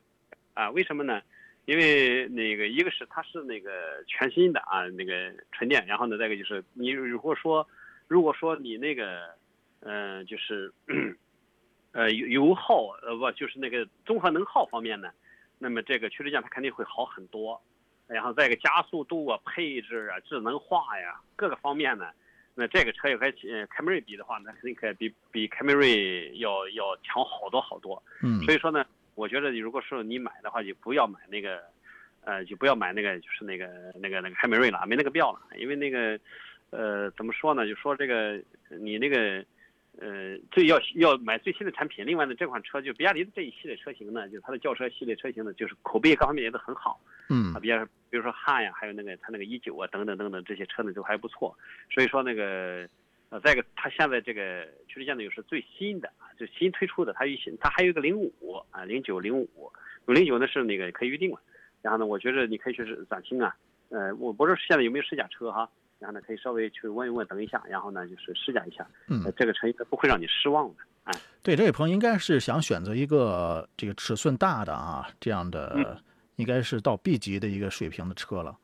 [0.54, 1.22] 啊，为什么呢？
[1.66, 7.64] 因为那个一个是它是那个全新的啊，那个纯电，然后呢，再一个就是你如果说，
[8.08, 9.32] 如果说你那个，
[9.78, 10.72] 呃，就是，
[11.92, 15.08] 呃油油耗呃不就是那个综合能耗方面呢，
[15.60, 17.62] 那么这个驱逐舰它肯定会好很多。
[18.08, 22.10] 然后再一个加速度啊、配置啊、智能化呀各个方面呢，
[22.55, 28.03] 那这个车要和呃凯美瑞比的话，那肯定可以比比凯美瑞要要强好多好多。
[28.22, 28.84] 嗯所以说呢，
[29.14, 31.62] 我觉得你如果说你买的话，就不要买那个，
[32.24, 33.66] 呃，就不要买那个就是那个
[34.01, 36.18] 那个那个凯美瑞了，没那个必要了，因为那个，
[36.70, 37.66] 呃，怎么说呢？
[37.66, 39.44] 就说这个你那个。
[39.98, 42.07] 呃，最要要买最新的产品。
[42.07, 46.98] 另外呢，这款车就比亚迪的这一系列车型呢，就它的轿车系列车型呢，就是口碑各方面也都很好。
[47.28, 47.76] 嗯啊，比较
[48.11, 51.56] 比如说汉呀，还有那个它那个一九啊，等等等等这些车呢都还不错。
[51.90, 52.88] 所以说那个，
[53.30, 59.72] 呃，再一个它现在这个驱逐舰呢又是最新的啊，就新推出的，它有新，它还有一个零五啊，零九零五，
[60.06, 61.40] 零九呢是那个可以预定了。
[61.82, 63.56] 然后呢，我觉得你可以去展厅啊，
[63.90, 65.70] 呃，我不知道现在有没有试驾车哈。
[65.98, 68.86] 然后呢，可以稍微去问一问，等一下，然后呢，就是试驾一下。
[69.08, 70.76] 嗯，这个车应该不会让你失望的。
[71.04, 76.02] 哎，对，这位朋友应该是想选择一个这个尺寸大的啊，这样的，
[76.41, 78.57] 应该是到 B 级的一个水平的车了。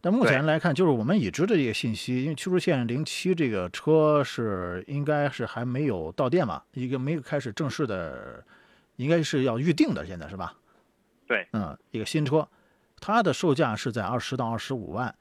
[0.00, 8.44] 但目前来看，就是我们已知的这个信息，因为驱逐舰零七这个车是应该是还没有到店嘛，一个没有开始正式的，
[8.96, 10.54] 应该是要预定的，现在是吧？
[11.28, 12.48] 对，嗯，一个新车，
[12.98, 15.14] 它的售价是在二十到二十五万。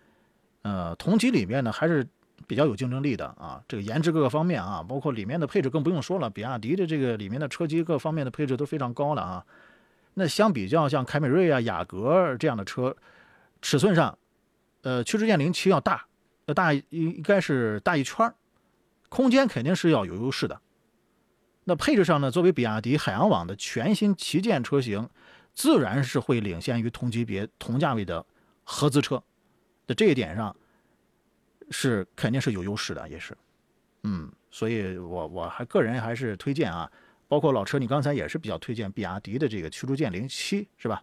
[0.63, 2.07] 呃，同级里面呢还是
[2.47, 9.45] 比较有竞争力的啊，这个颜值各个方面啊，包括里面的配置更不用说了，比亚迪的这个里面的车机各方面的配置都非常高了啊。
[10.13, 12.95] 那相比较像凯美瑞啊、雅阁这样的车，
[13.61, 14.17] 尺寸上，
[14.81, 16.05] 呃，驱逐舰零七要大，
[16.45, 18.33] 要大应应该是大一圈
[19.09, 20.61] 空间肯定是要有优势的。
[21.63, 25.07] 那配置上呢，作为比亚迪海洋网的全新旗舰车型，
[25.53, 28.25] 自然是会领先于同级别同价位的
[28.63, 29.21] 合资车。
[29.87, 30.55] 在这一点上，
[31.69, 33.37] 是肯定是有优势的，也是，
[34.03, 36.91] 嗯，所以我我还个人还是推荐啊，
[37.31, 41.01] 包括老车，你刚才也是比较推荐比亚迪的这个驱逐舰零七，是吧？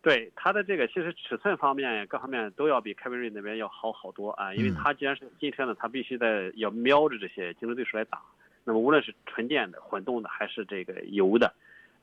[0.00, 8.18] 对它的这个其实尺寸方面各方面都要比凯美瑞那边要好好多啊，因为它既然是新车呢，它必须在要瞄着这些竞争对手来打。
[8.64, 11.52] 那么无论是纯电的、混动的还是这个油的。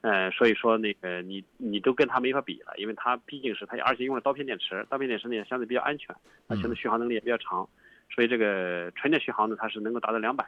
[0.01, 7.67] 呃，所以说那个你你都跟它没法比了，因为它毕竟是它，而且用了刀片电池，刀片电池呢相对比较安全，而且呢续航能力也比较长，
[8.13, 10.45] 所以这个纯电续航呢它是能够达到两百，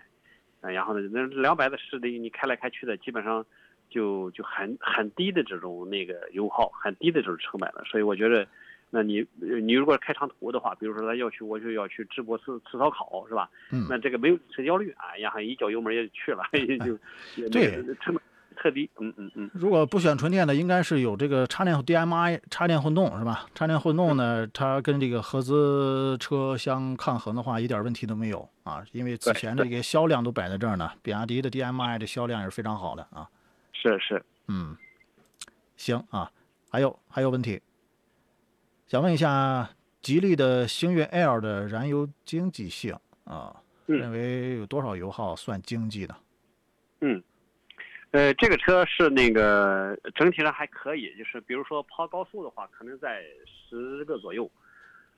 [0.61, 3.45] 呃，然后呢那两百的是的你开来开去的基本上
[3.89, 8.47] 就就很很低的这种那个油耗，很低的这种成本了，所以我觉得，
[8.89, 13.49] 那你你如果开长途的话，比如说他要去我就要去淄博吃吃烧烤是吧？
[13.71, 16.97] 嗯，那这个没有车焦虑啊，然后一脚油门也就去了， 也就
[17.49, 18.21] 对成本。
[18.61, 19.49] 特低，嗯嗯嗯。
[19.53, 23.47] 如果不选纯电的，应该是有这个插电 DMI 插电混动是吧？
[23.55, 28.85] 插电混动呢，它跟这个合资车相抗衡的话，一点问题都没有啊。
[28.91, 33.27] 因为此前这个销量都摆在这儿呢，比亚迪的 DMI 的销量也是非常好的啊。
[33.73, 34.77] 是是，嗯，
[35.75, 36.31] 行啊。
[36.69, 37.59] 还有还有问题，
[38.87, 42.95] 想问一下，吉利的星越 L 的燃油经济性
[43.25, 43.55] 啊，
[43.87, 46.15] 认为有多少油耗算经济的？
[47.01, 47.21] 嗯。
[48.11, 54.51] 呃，这个车是那个整体上还可以，就是比如说跑高速的话，可能在十个左右，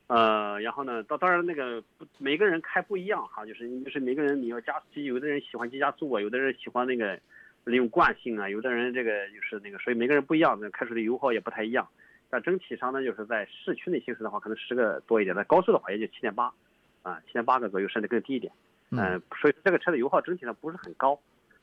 [0.06, 7.20] 呃，然后呢，当当然那个不每个人开不一样哈，就是就是每个人你要加，有的人喜欢急加速啊，有的人喜欢那个
[7.64, 11.88] 利用惯性啊，有的人这个就是那个，所以每个人不一样，那开出的油耗也不太一样。
[12.30, 16.54] 但整体上呢，就是在市区内行驶的话，可能十个多一点；在高速的话，也就七点八，
[17.02, 18.54] 啊，七点八个左右，甚至更低一点。
[18.92, 21.20] 嗯，所以这个车的油耗整体上不是很高。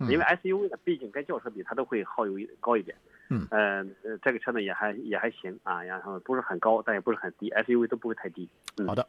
[0.09, 2.97] 因为 SUV 呢，毕竟跟轿车比，它都会耗油高一点。
[3.29, 3.85] 嗯，呃，
[4.23, 8.49] 这个车呢也还也还行啊，然后不是很高，但也不是很低，SUV 都不会太低。
[8.87, 9.07] 好的，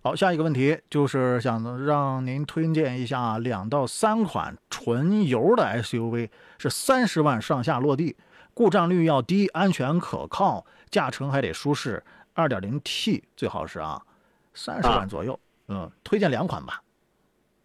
[0.00, 8.16] 好，下一个问题就是想让您推荐一下两到三款纯油的 SUV，是三十万上下落地，
[8.54, 14.00] 故障率要低，安全可靠，驾乘还得舒适二点零 T 最好是啊，
[14.54, 16.80] 三十万左右，嗯，推荐两款吧。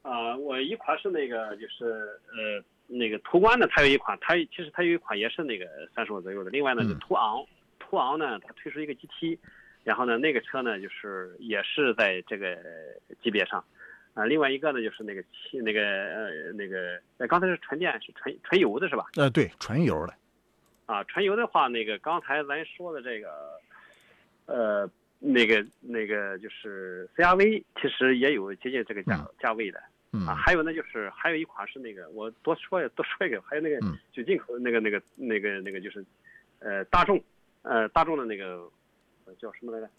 [0.04, 6.52] 啊，我一款是那个，就是呃，那个途观呢，它有一款，它其实它有一款也是那个三十万左右的。
[6.52, 7.44] 另外呢，就途昂，
[7.80, 9.40] 途昂呢，它推出一个 GT，
[9.84, 12.58] 然后呢，那个车呢，就是也是在这个
[13.22, 13.64] 级别上。
[14.14, 19.06] 啊，另外一个呢，就是那个汽那个呃那个，呃，刚才是纯电，是纯纯油的是吧？
[19.16, 20.14] 呃，对，纯油的。
[20.86, 23.60] 啊，纯油的话，那个刚才咱说的这个，
[24.48, 24.88] 呃，
[25.20, 29.82] 那个那个就是 CRV，其实也有接近这个价价位的。
[30.28, 33.80] 啊，还有呢，就是还有一款是那个，我多说多说一个，还有那个
[34.12, 36.06] 就进口那个那个那个那个就是，
[36.60, 37.20] 呃，大众，
[37.64, 38.70] 呃，大众的那个
[39.40, 39.90] 叫什么来着？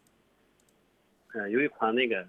[1.33, 2.25] 呃，有一款那个，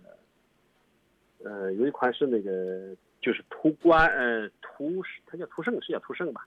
[1.43, 6.43] 呃，有一款是那个就是途观，呃，途它叫途胜，是叫途胜吧？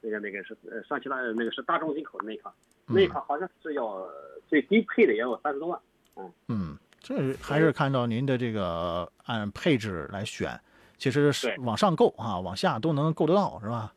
[0.00, 2.52] 那个那个是呃上汽大那个是大众进口的那一款，
[2.86, 4.10] 那一款好像是要
[4.48, 5.80] 最低配的也要三十多万，
[6.16, 10.60] 嗯嗯，这还是看到您的这个按配置来选。
[11.00, 13.92] 其实是往上够啊，往下都能够得到，是吧？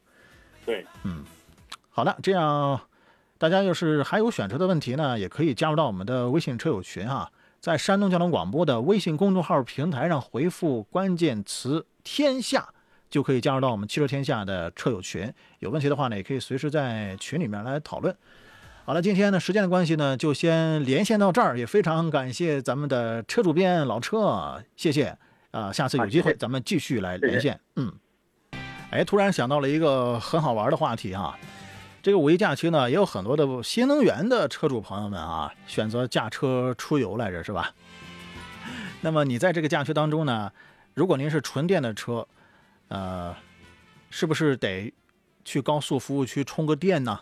[0.66, 1.24] 对，嗯，
[1.90, 2.80] 好的，这样，
[3.38, 7.30] 大家要是还有选车的问题呢，也可以加入到我们的微信车友群啊，
[7.60, 12.70] 在山东交通广播的微信公众号平台上回复关键词“天下”，
[13.12, 15.32] 就可以加入到我们汽车天下的车友群。
[15.60, 18.16] 有问题的话呢，也可以随时在群里面来讨论。
[18.86, 25.18] 好了，今天呢时间的关系呢，就先连线到这儿，也非常感谢咱们的车主编老车，谢谢
[25.54, 25.72] 啊！
[25.72, 27.60] 下次有机会咱们继续来连线。
[27.76, 27.94] 嗯，
[28.90, 31.38] 哎，突然想到了一个很好玩的话题哈。
[32.02, 37.74] 这个五一假期呢，也有很多的新能源的车主朋友们啊，选择驾车出游来着，是吧？
[39.02, 40.52] 那么你在这个假期当中呢，
[40.96, 42.28] 如果您是纯电的车，
[42.88, 43.36] 呃，
[44.10, 44.92] 是不是得
[45.46, 47.22] 去高速服务区充个电呢？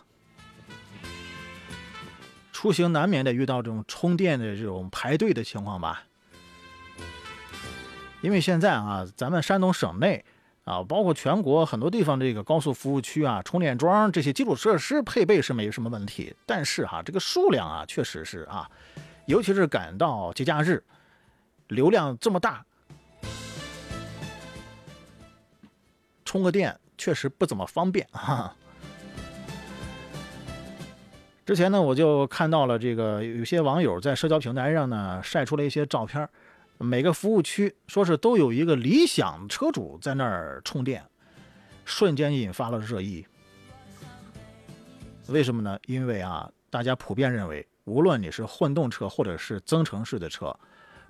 [2.50, 6.04] 出行难免得遇到这种充电的这种排队的情况吧？
[8.22, 10.24] 因为现在啊，咱们山东省内。
[10.64, 18.70] 啊，包括全国很多地方这个高速服务区啊，充电桩这些基础设施配备是没什么问题，但是哈，这个数量啊，确实是啊，
[19.26, 20.80] 尤其是赶到节假日，
[21.66, 22.64] 流量这么大，
[26.24, 28.54] 充个电确实不怎么方便啊。
[31.44, 36.28] 之前呢，我就看到了这个有些网友在社交平台上呢晒出了一些照片。
[36.82, 41.04] 每个服务区说是都有一个理想车主在那儿充电，
[41.84, 43.26] 瞬间引发了热议。
[45.28, 45.78] 为什么呢？
[45.86, 50.54] 因为啊，大家普遍认为，无论你是混动车或者是增程式的车，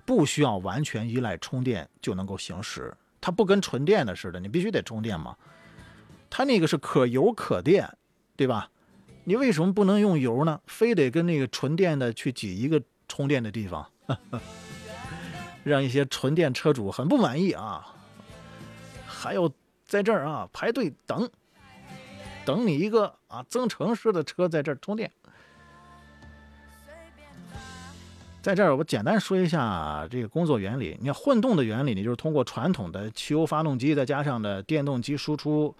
[0.05, 2.95] 不需要完全依赖充电就能够行驶。
[3.19, 5.35] 它不跟纯电的似的，你必须得充电嘛。
[6.29, 7.89] 它那个是可油可电，
[8.35, 8.69] 对吧？
[9.23, 10.61] 你为什么不能用油呢？
[10.67, 13.89] 非得跟那个纯电的去挤一个充电的地方？
[15.63, 17.87] 让一些纯电车主很不满意啊！
[19.05, 19.49] 还有
[19.85, 21.29] 在这儿啊排队等，
[22.43, 25.09] 等你一个啊增程式的车在这儿充电。
[28.41, 30.97] 在这儿我简单说一下这个工作原理。
[30.99, 35.73] 你看混动的原理，你就是通过传统的汽油发动机再加上的电动机输出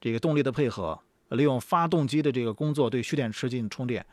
[0.00, 4.04] 这个动力的配合，利用发动机的这个工作对蓄电池进行充电。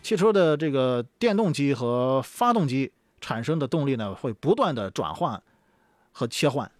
[0.00, 2.92] 汽车的这个电动机和发动机。
[3.20, 5.42] 产生的动力呢，会不断的转换
[6.12, 6.70] 和切换。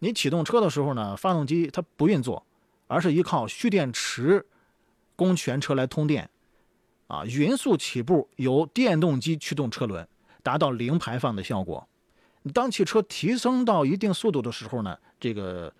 [0.00, 2.44] 你启动车的时候呢，发动机它不运作，
[2.86, 4.44] 而是依靠蓄电池
[5.16, 6.28] 供全车来通电，
[7.06, 10.06] 啊，匀速起步，由电动机驱动车轮，
[10.42, 11.88] 达到零排放的效果。
[12.52, 15.72] 当汽车提升到一定速度的时候呢，这个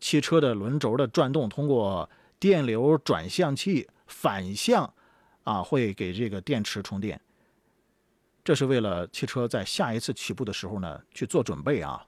[0.00, 2.08] 汽车的轮轴的转动通过
[2.40, 4.90] 电流转向器反向，
[5.44, 7.20] 啊，会给这个电池充电。
[8.48, 12.02] 这是为了汽车在下一次起步的时候呢去做准备啊，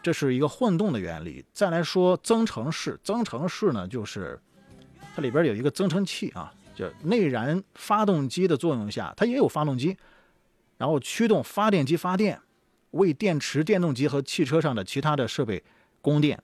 [0.00, 1.44] 这是一个混动的原理。
[1.52, 4.40] 再来说增程式，增程式呢就是
[5.16, 9.96] 它里边有一个增程器啊，就内燃发动机的作用下，它也有发动机，
[10.78, 12.40] 然后驱动发电机发电，
[12.92, 15.64] 为电池、电动机和汽车上的其他的设备
[16.00, 16.40] 供电。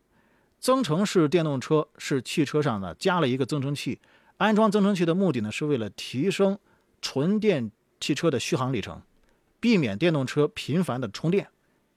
[0.58, 4.00] 增程式电动车是汽车上呢加了一个增程器，
[4.38, 6.58] 安装增程器的目的呢是为了提升
[7.00, 7.70] 纯电。
[8.02, 9.00] 汽车的续航里程，
[9.60, 11.48] 避免电动车频繁的充电，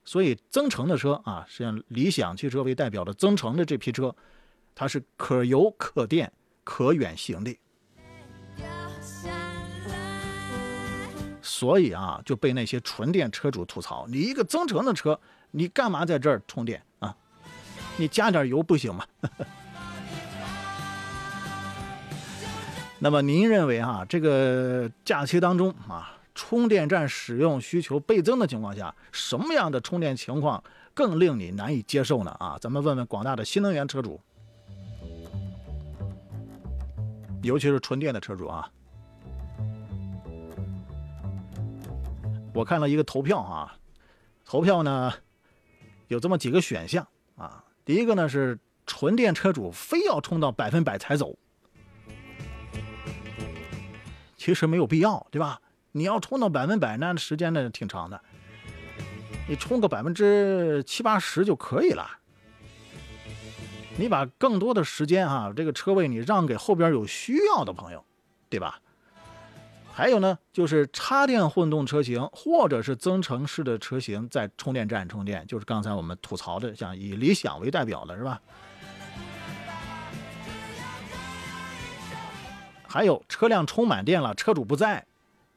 [0.04, 4.16] 所以增程的车啊，实际上理想汽车为代表的增程的这批车，
[4.76, 6.32] 它是可油可电
[6.64, 7.58] 可远行的。
[11.42, 17.18] 所以啊，就被那些纯电车主吐槽：你一个增程的车，你干嘛在这儿充电啊？
[17.98, 19.04] 你加点油不行吗？
[22.98, 32.32] 那么您认为哈，这个假期当中啊，充电站使用需求倍增的情况下，什么样的充电情况更令你难以接受呢？
[32.40, 34.20] 啊，咱们问问广大的新能源车主，
[37.44, 38.72] 尤其是纯电的车主啊。
[42.54, 43.76] 我看了一个投票啊，
[44.46, 45.14] 投票呢
[46.08, 51.38] 有这么几个选项啊，第一个呢是纯电车主非要充到百分百才走。
[54.46, 55.60] 其实没有必要，对吧？
[55.94, 58.22] 你要充到百分百，那时间呢挺长的。
[59.50, 62.08] 你充个百分之七八十就可以了。
[63.98, 68.06] 你把更多的时间啊，这个车位你让给后边有需要的朋友，
[68.48, 68.80] 对吧？
[69.92, 78.40] 还有呢，就是插电混动车型或者是增程式的车型在充电站充电，就是刚才我们吐槽的，像以理想为代表的是吧？
[82.96, 85.06] 还有车辆充满电了，车主不在，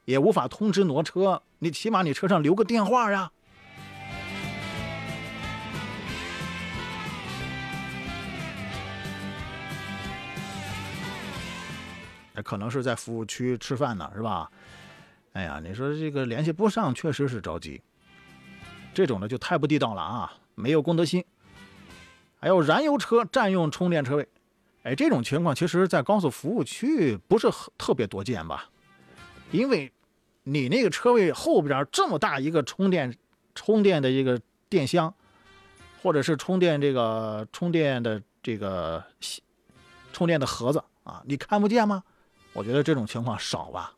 [0.07, 3.31] 也无法通知挪车，你起码你车上留个电话呀。
[12.43, 14.51] 可能是在服务区吃饭呢，是吧？
[15.35, 17.81] 哎呀，你说这个联系不上，确实是着急。
[18.93, 21.25] 这种的就太不地道了啊，没有公德心。
[22.41, 24.29] 还有燃油车占用充电车位，
[24.89, 28.71] 哎，这种情况其实，在高速服务区不是特别多见吧？
[29.51, 29.93] 因为，
[30.45, 33.15] 你那个车位后边这么大一个充电
[33.55, 35.13] 充电的一个电箱，
[36.03, 39.05] 或者是充电这个充电的这个
[40.11, 42.03] 充电的盒子啊，你看不见吗？
[42.55, 43.93] 我觉得这种情况少吧。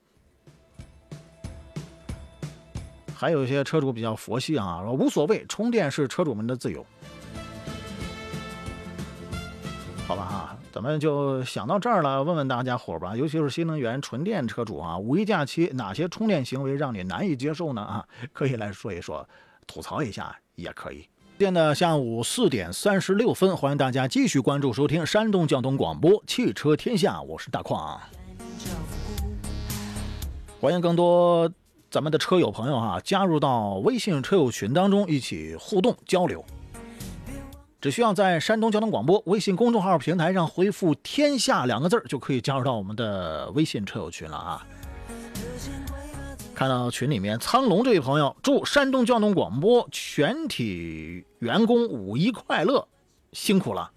[3.14, 6.84] 还有一些车主比较佛系啊，说无所谓，充电是车主们的自由。
[10.08, 10.39] 好吧哈，
[10.82, 17.82] 咱们就想到这儿了，问问大家伙儿吧，尤其是新能源纯电车主啊，五一假期哪些充电行为让你难以接受呢？
[17.82, 18.02] 啊，
[18.32, 19.28] 可以来说一说，
[19.66, 21.06] 吐槽一下也可以。
[21.38, 28.00] 现在下午四点三十六分，欢迎大家继续关注收听山东交通广播汽车天下，我是大矿。
[30.62, 31.52] 欢迎更多
[31.90, 36.42] 咱们的车友朋友哈，加入到微信车友群当中，一起互动交流。
[37.80, 44.66] 只需要在山东交通广播微信公众号平台上回复“天下”两个字就可以加入到我们的微信车友群了啊！
[46.54, 52.86] 看到群里面苍龙这位朋友，祝山东交通广播全体员工五一快乐，
[53.32, 53.90] 辛苦了。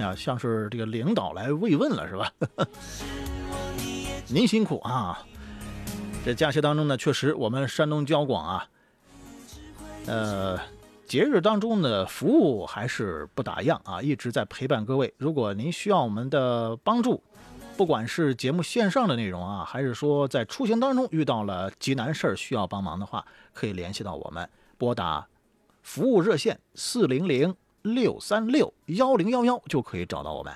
[0.00, 2.32] 啊，像是这个领导来慰问了是吧？
[4.26, 5.22] 您辛苦啊！
[6.24, 8.66] 这假期当中呢，确实我们山东交广啊。
[10.08, 10.58] 呃，
[11.06, 15.12] 节日当中的服务还是不打烊啊，一直在陪伴各位。
[15.18, 17.22] 如果您需要我们的帮助，
[17.76, 25.26] 不管是节目线上的内容啊，还是说在出行当中遇到了急难事儿需要帮忙的话，可以联系到我们，拨打
[25.82, 30.46] 服务热线四零零六三六幺零幺幺就可以找到我们。